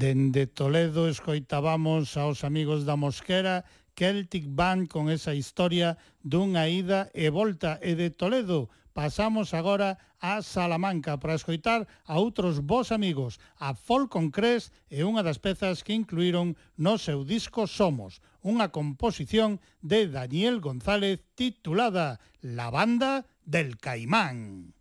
[0.00, 7.28] Dende Toledo escoitábamos aos amigos da Mosquera Celtic Band con esa historia dunha ida e
[7.28, 8.72] volta e de Toledo.
[8.96, 15.04] Pasamos agora a Salamanca para escoitar a outros vos amigos, a Folk on Cres e
[15.04, 22.16] unha das pezas que incluíron no seu disco Somos, unha composición de Daniel González titulada
[22.40, 24.72] La Banda del Caimán.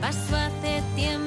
[0.00, 1.25] Pasó hace tiempo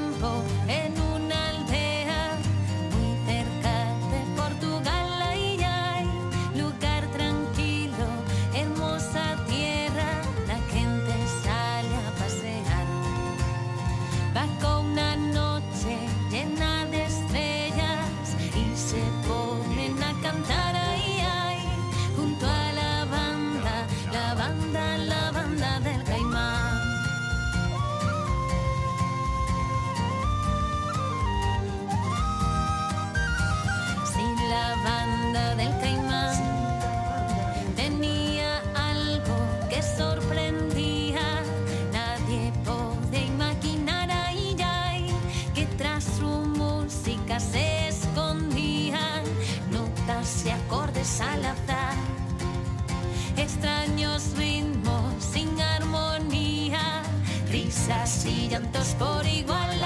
[53.61, 57.03] Extraños ritmos sin armonía,
[57.51, 59.83] risas y llantos por igual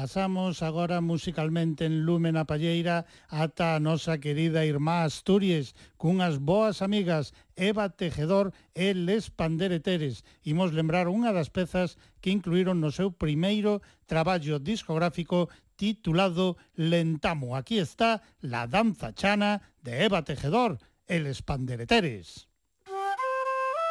[0.00, 6.80] Pasamos agora musicalmente en Lumen a Palleira ata a nosa querida irmá Asturias cunhas boas
[6.80, 10.24] amigas Eva Tejedor e Les Pandereteres.
[10.40, 17.52] Imos lembrar unha das pezas que incluíron no seu primeiro traballo discográfico titulado Lentamo.
[17.52, 22.48] Aquí está La danza chana de Eva Tejedor e Les Pandereteres.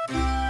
[0.10, 0.48] Música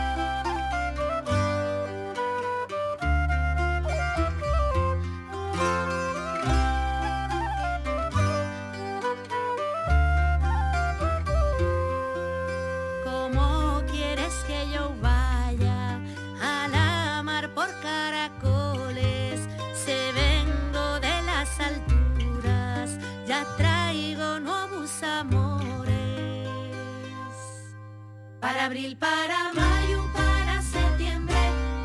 [28.40, 31.36] Para abril, para mayo, para septiembre,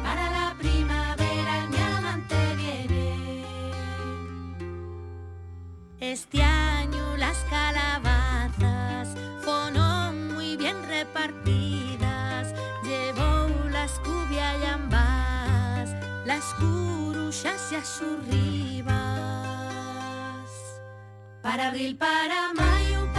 [0.05, 3.43] para la primavera mi amante viene.
[5.98, 12.55] Este año las calabazas fueron muy bien repartidas.
[12.85, 15.90] Llevó las cubia y ambas,
[16.24, 18.94] las curuchas y asurribas.
[21.43, 23.12] Para abril, para mayo,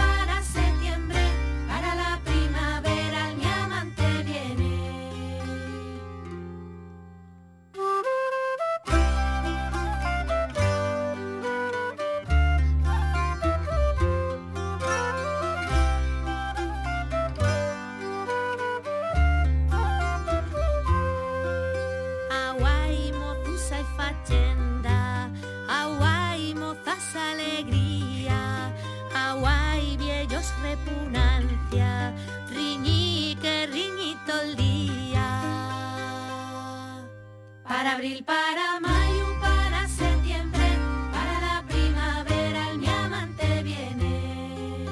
[37.86, 40.66] abril, para mayo, para septiembre,
[41.12, 44.86] para la primavera el mi amante viene.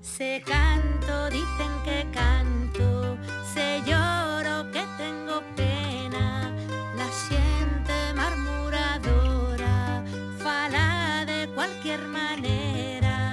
[0.00, 3.16] Se canto, dicen que canto,
[3.54, 6.52] se lloro que tengo pena,
[6.96, 10.04] la siente murmuradora,
[10.38, 13.32] fala de cualquier manera.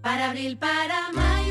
[0.00, 1.43] Para abril, para mayo,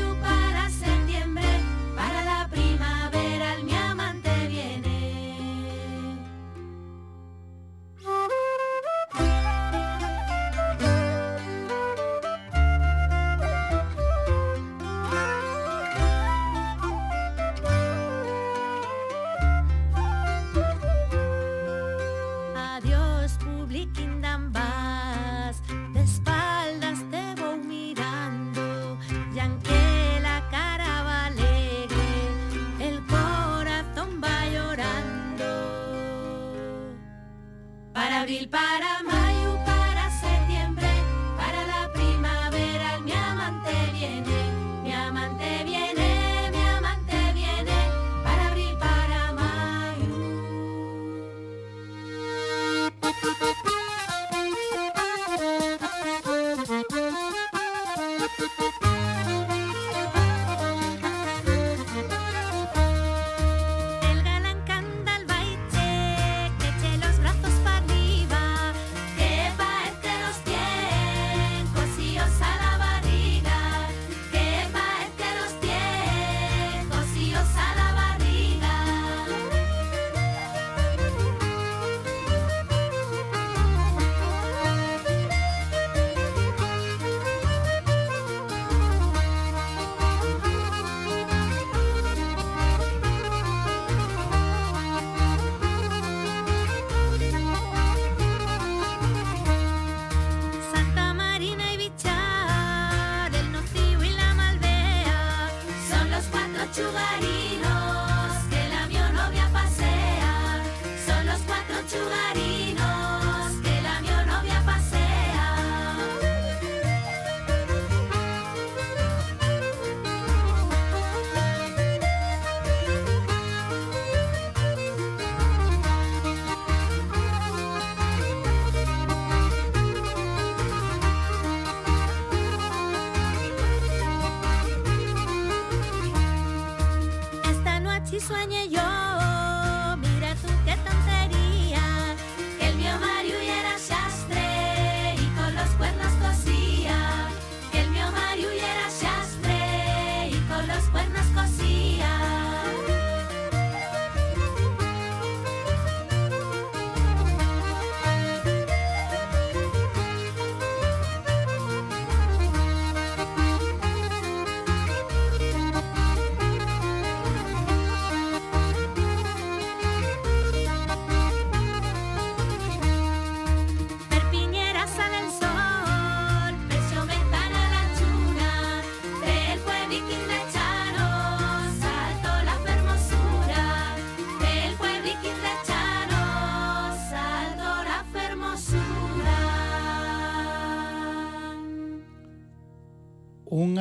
[38.24, 39.23] abril, para mayo,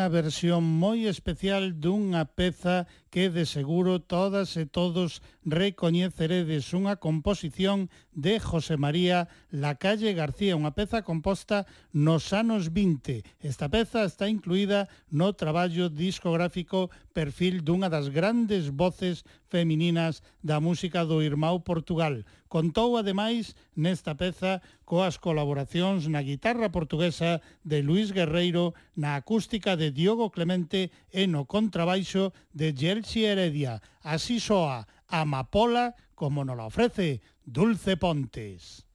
[0.04, 6.76] unha versión moi especial dunha peza que de seguro todas e todos recoñeceredes.
[6.76, 13.26] Unha composición de José María Lacalle García, unha peza composta nos anos 20.
[13.42, 21.06] Esta peza está incluída no traballo discográfico Perfil dunha das grandes voces femininas da música
[21.06, 22.26] do Irmão Portugal.
[22.50, 29.94] Contou, ademais, nesta peza coas colaboracións na guitarra portuguesa de Luis Guerreiro, na acústica de
[29.94, 33.82] Diogo Clemente e no contrabaixo de Gelsi Heredia.
[34.02, 35.94] Así soa Amapola
[36.24, 38.88] como nos la ofrece Dulce Pontes.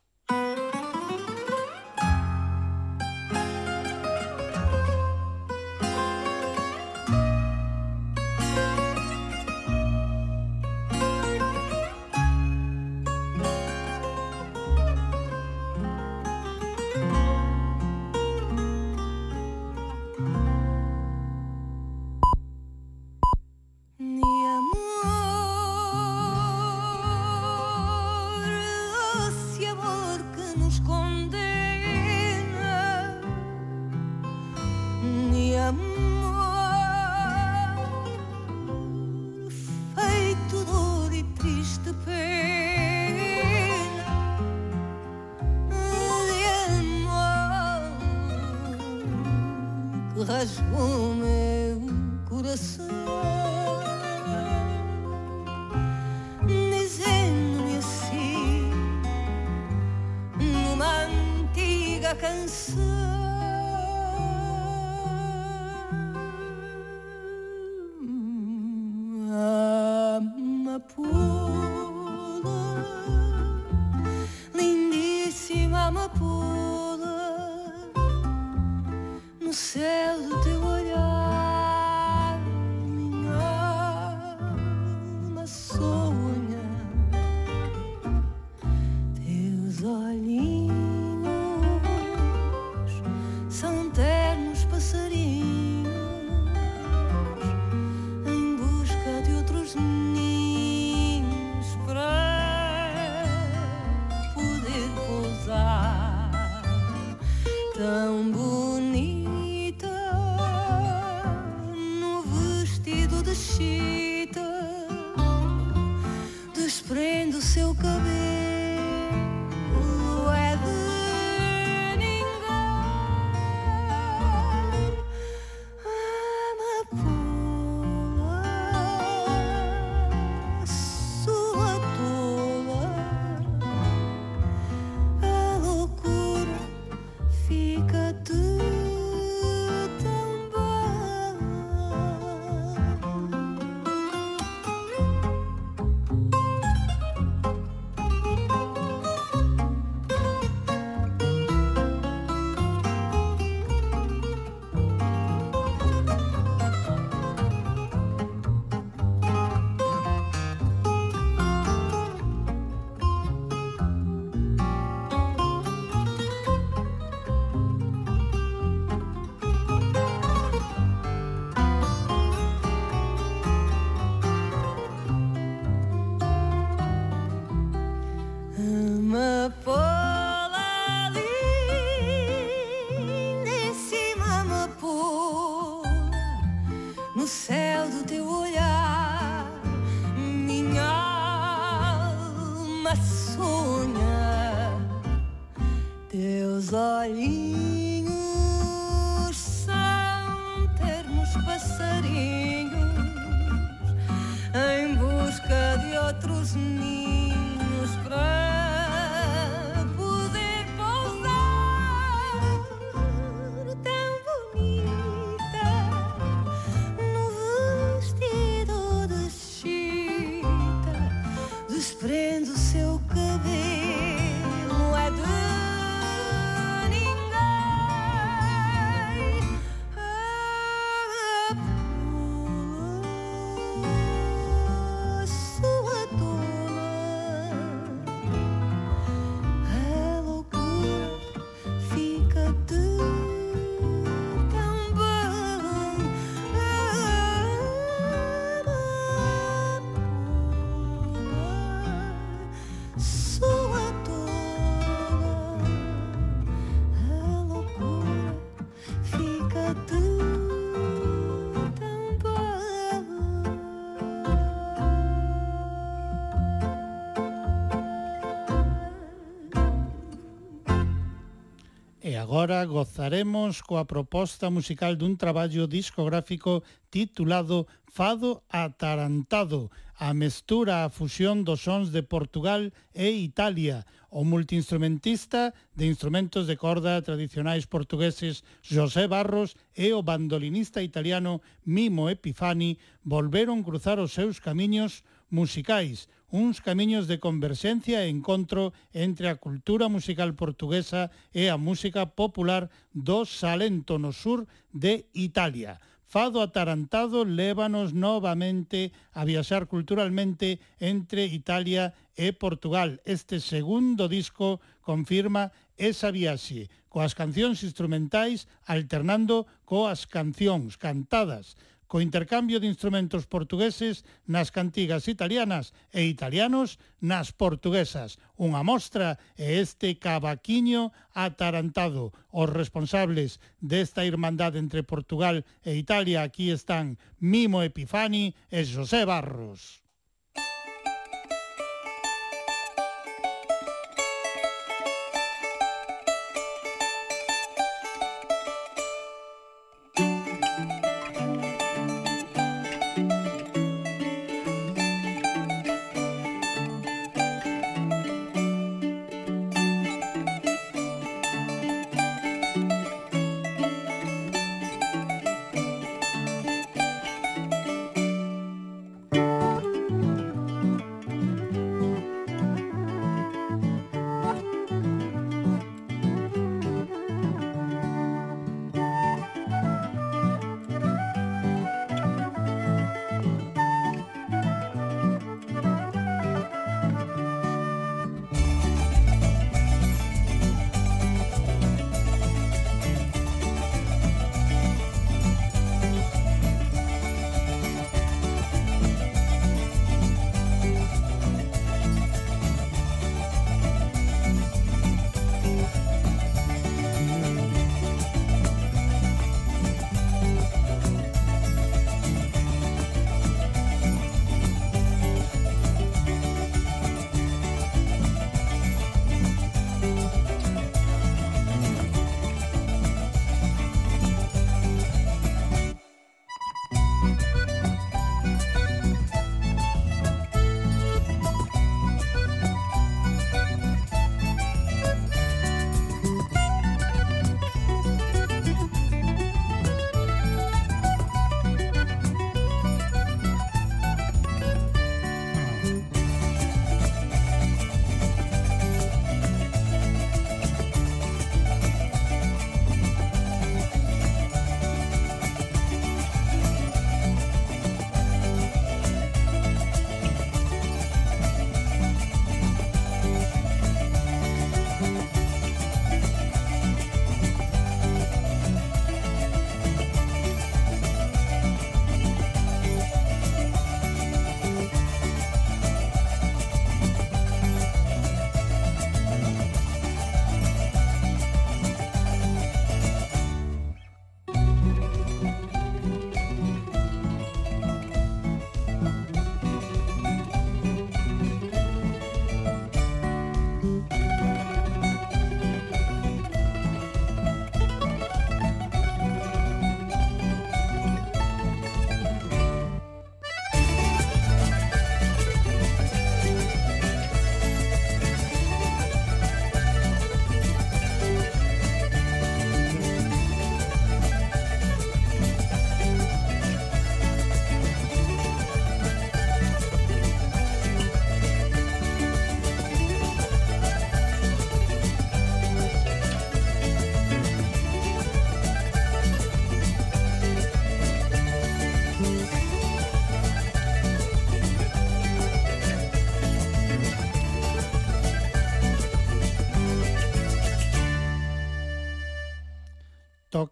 [272.19, 281.47] agora gozaremos coa proposta musical dun traballo discográfico titulado Fado Atarantado, a mestura a fusión
[281.47, 283.87] dos sons de Portugal e Italia.
[284.11, 292.11] O multiinstrumentista de instrumentos de corda tradicionais portugueses José Barros e o bandolinista italiano Mimo
[292.11, 299.41] Epifani volveron cruzar os seus camiños musicais, uns camiños de converxencia e encontro entre a
[299.41, 305.81] cultura musical portuguesa e a música popular do Salento no sur de Italia.
[306.09, 313.01] Fado Atarantado lévanos novamente a viaxar culturalmente entre Italia e Portugal.
[313.05, 322.61] Este segundo disco confirma esa viaxe, coas cancións instrumentais alternando coas cancións cantadas co intercambio
[322.61, 328.21] de instrumentos portugueses nas cantigas italianas e italianos nas portuguesas.
[328.37, 332.13] Unha mostra é este cavaquiño atarantado.
[332.29, 339.88] Os responsables desta irmandade entre Portugal e Italia aquí están Mimo Epifani e José Barros.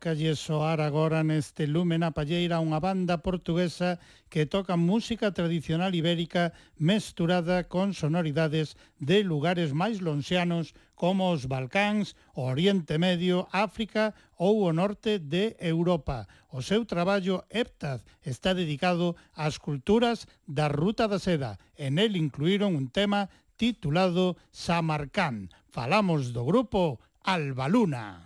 [0.07, 3.99] tocalle soar agora neste Lumen a Palleira unha banda portuguesa
[4.31, 12.15] que toca música tradicional ibérica mesturada con sonoridades de lugares máis lonxianos como os Balcáns,
[12.39, 16.31] o Oriente Medio, África ou o norte de Europa.
[16.55, 21.59] O seu traballo Heptaz está dedicado ás culturas da Ruta da Seda.
[21.75, 23.27] En el incluíron un tema
[23.59, 25.51] titulado Samarcán.
[25.67, 28.26] Falamos do grupo Albaluna.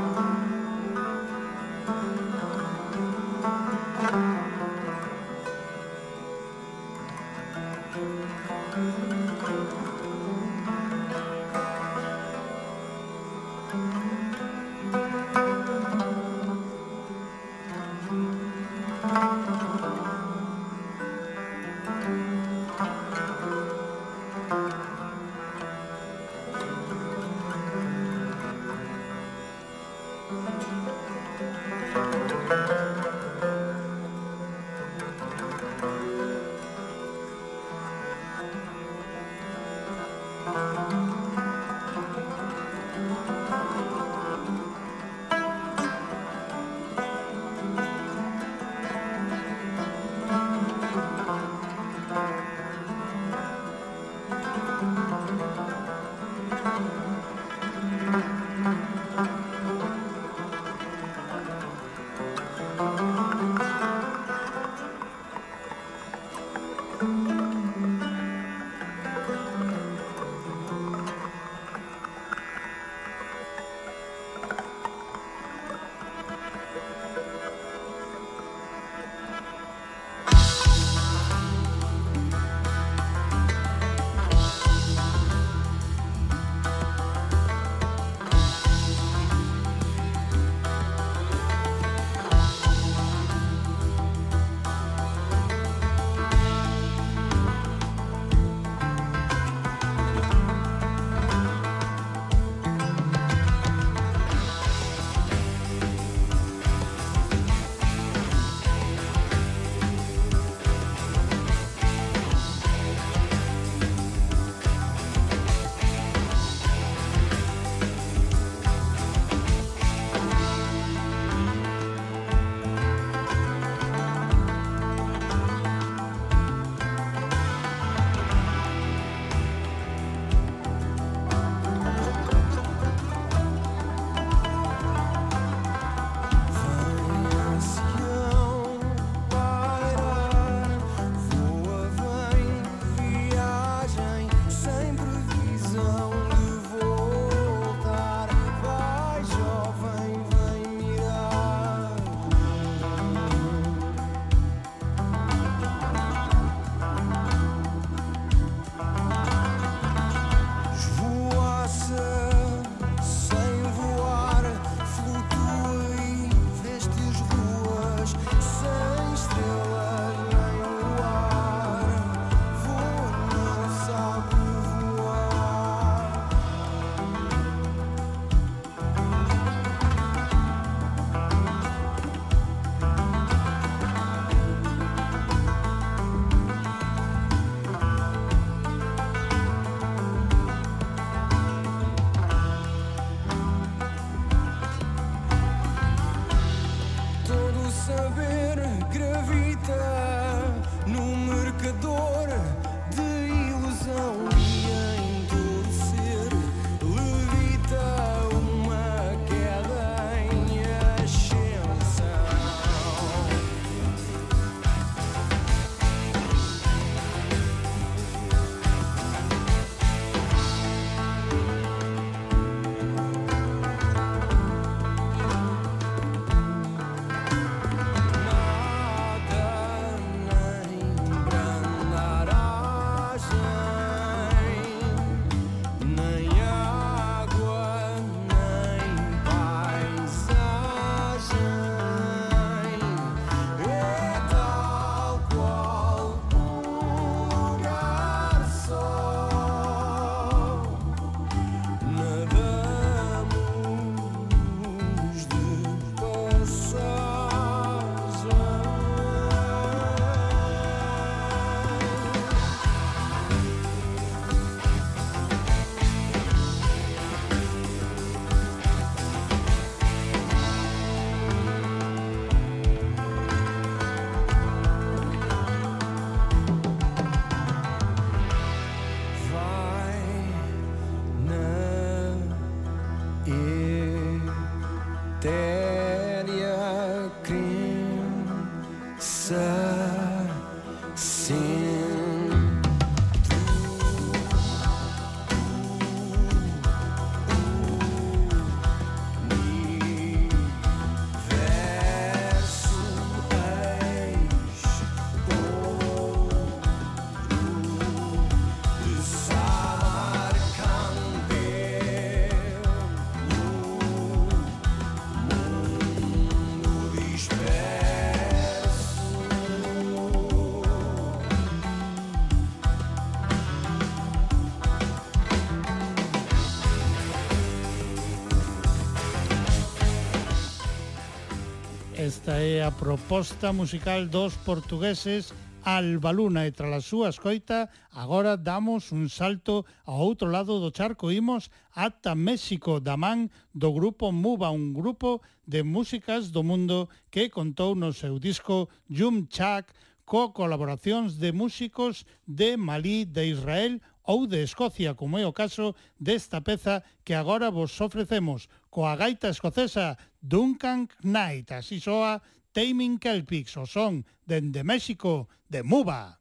[332.31, 335.33] Esta é a proposta musical dos portugueses
[335.65, 341.11] Albaluna e tras a súa escoita agora damos un salto ao outro lado do charco.
[341.11, 347.27] Imos ata México da man do grupo Muba, un grupo de músicas do mundo que
[347.27, 349.75] contou no seu disco Yum Chak
[350.07, 355.75] co colaboracións de músicos de Malí, de Israel ou de Escocia, como é o caso
[355.99, 361.51] desta peza que agora vos ofrecemos coa gaita escocesa Duncan Knight.
[361.51, 362.21] Así soa
[362.53, 366.20] Taming Kelpix, o son dende México de Muba.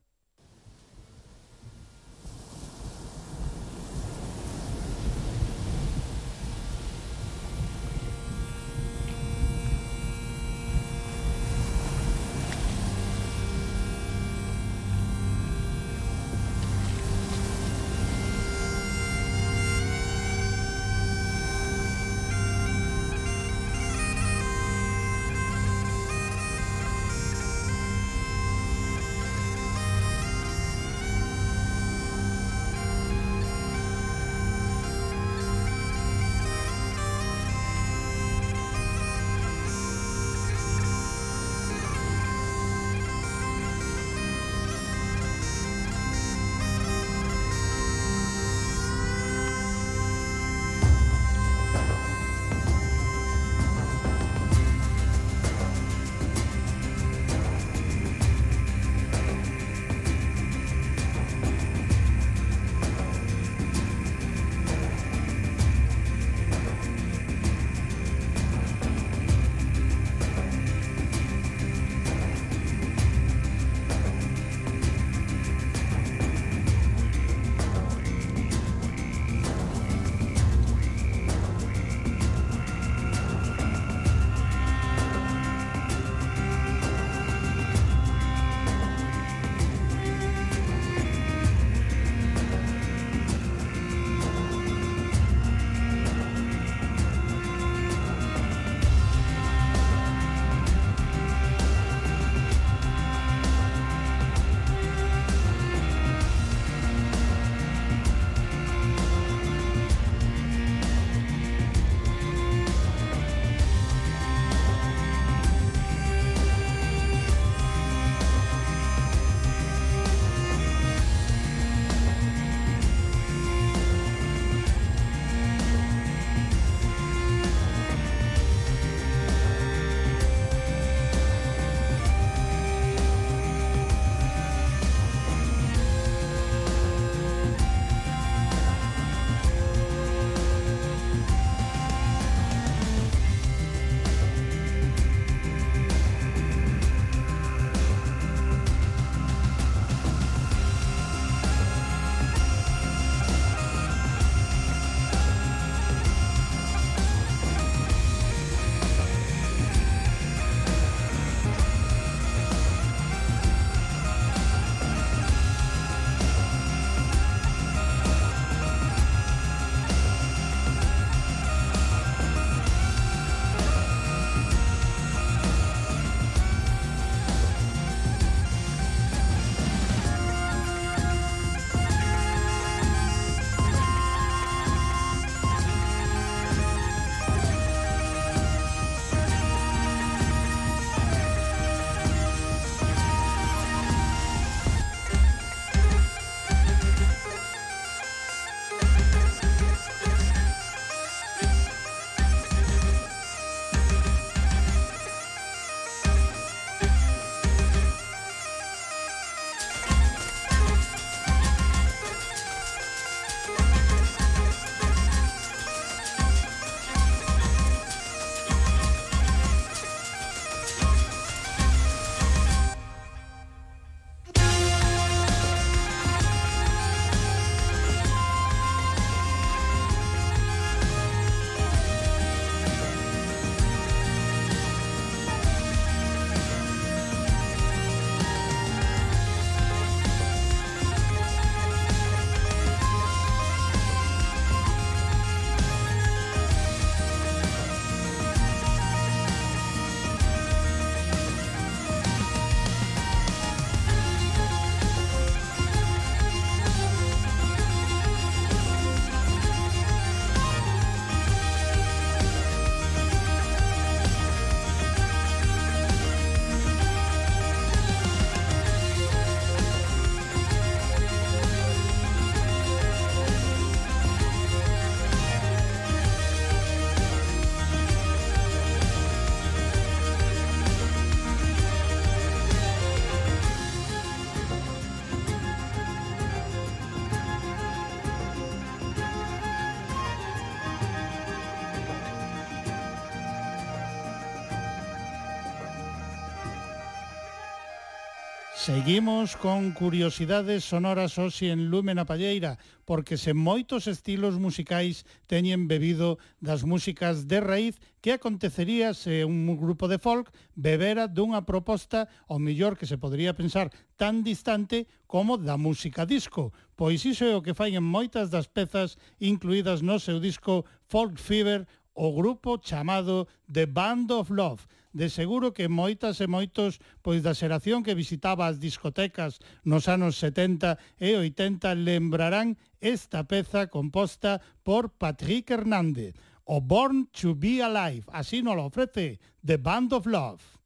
[298.71, 302.55] Seguimos con curiosidades sonoras hoxe en Lúmena Palleira,
[302.87, 309.51] porque se moitos estilos musicais teñen bebido das músicas de raíz que acontecería se un
[309.59, 315.35] grupo de folk bebera dunha proposta o millor que se podría pensar tan distante como
[315.35, 316.55] da música disco.
[316.79, 321.19] Pois iso é o que fai en moitas das pezas incluídas no seu disco Folk
[321.19, 327.23] Fever, o grupo chamado The Band of Love, de seguro que moitas e moitos pois
[327.23, 334.43] da xeración que visitaba as discotecas nos anos 70 e 80 lembrarán esta peza composta
[334.67, 340.09] por Patrick Hernández, o Born to be Alive, así nos lo ofrece The Band of
[340.09, 340.60] Love.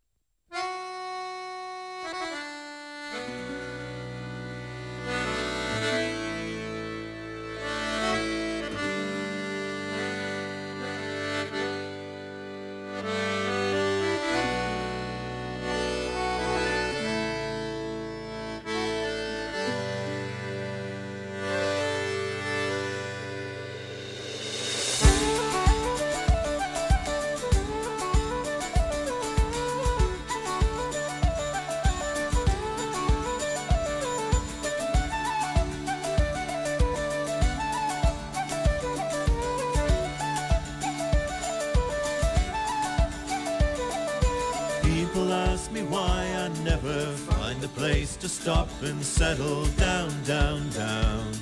[49.05, 51.33] Settle down, down, down.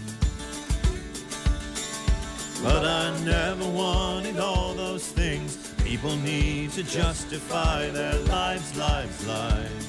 [2.63, 9.87] But I never wanted all those things people need to justify their lives, lives, lives.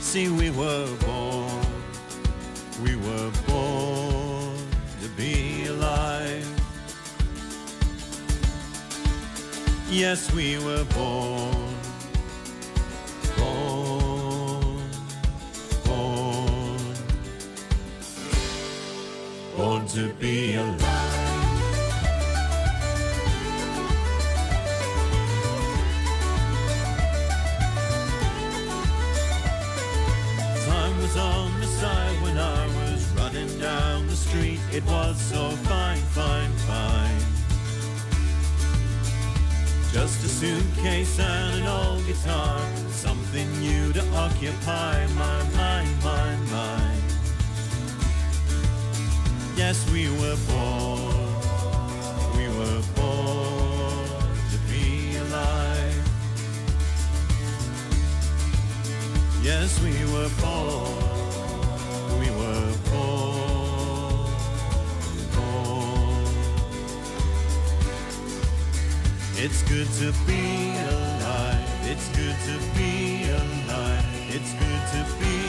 [0.00, 1.66] See, we were born,
[2.84, 4.56] we were born
[5.00, 6.46] to be alive.
[9.90, 11.61] Yes, we were born,
[19.82, 20.78] born to be alive.
[30.66, 34.60] Time was on the side when I was running down the street.
[34.72, 37.20] It was so fine, fine, fine.
[39.92, 46.21] Just a suitcase and an old guitar Something new to occupy my mind, mind,
[49.64, 51.14] Yes, we were born
[52.36, 54.06] We were born
[54.50, 56.02] to be alive
[59.40, 60.98] Yes, we were born
[62.18, 64.30] We were born
[65.36, 66.26] Born
[69.44, 71.68] It's good to be alive.
[71.84, 74.04] It's good to be alive.
[74.28, 75.41] It's good to be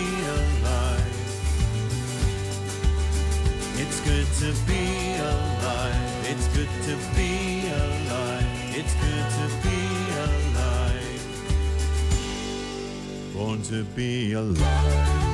[4.40, 6.26] to be alive.
[6.26, 8.46] It's good to be alive.
[8.76, 9.80] It's good to be
[10.26, 11.24] alive.
[13.34, 15.33] Born to be alive.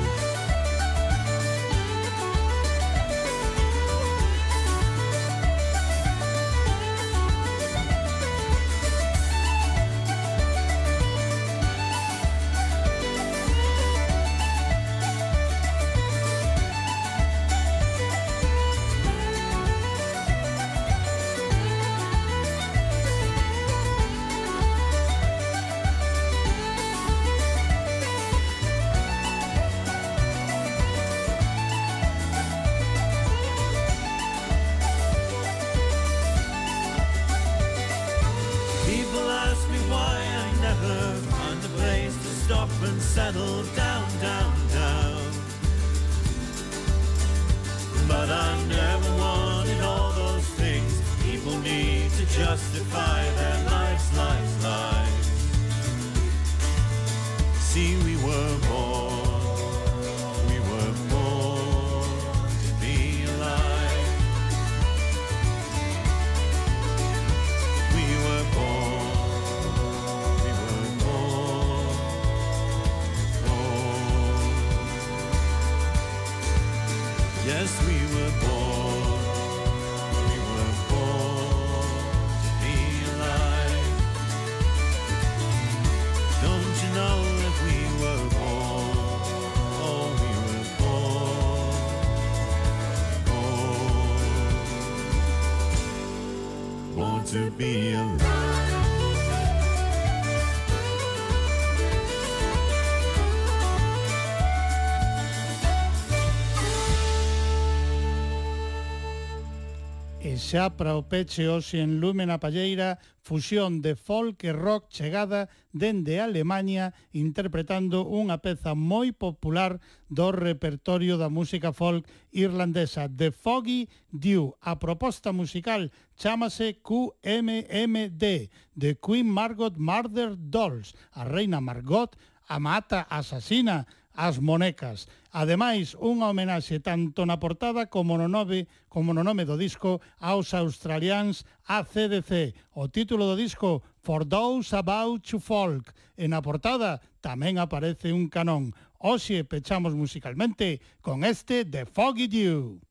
[110.49, 115.45] xa para o peche hoxe en Lumen Palleira, fusión de folk e rock chegada
[115.77, 119.77] dende Alemania interpretando unha peza moi popular
[120.09, 124.57] do repertorio da música folk irlandesa The Foggy Dew.
[124.65, 132.17] A proposta musical chámase QMMD de Queen Margot Murder Dolls, a reina Margot,
[132.49, 133.85] a mata asasina
[134.19, 135.07] As Monecas.
[135.31, 140.51] Ademais, unha homenaxe tanto na portada como no nome, como no nome do disco aos
[140.51, 142.51] australians ACDC.
[142.75, 145.95] O título do disco For Those About to Folk.
[146.19, 148.75] En a portada tamén aparece un canón.
[148.99, 152.88] Oxe, pechamos musicalmente con este The Foggy Dew.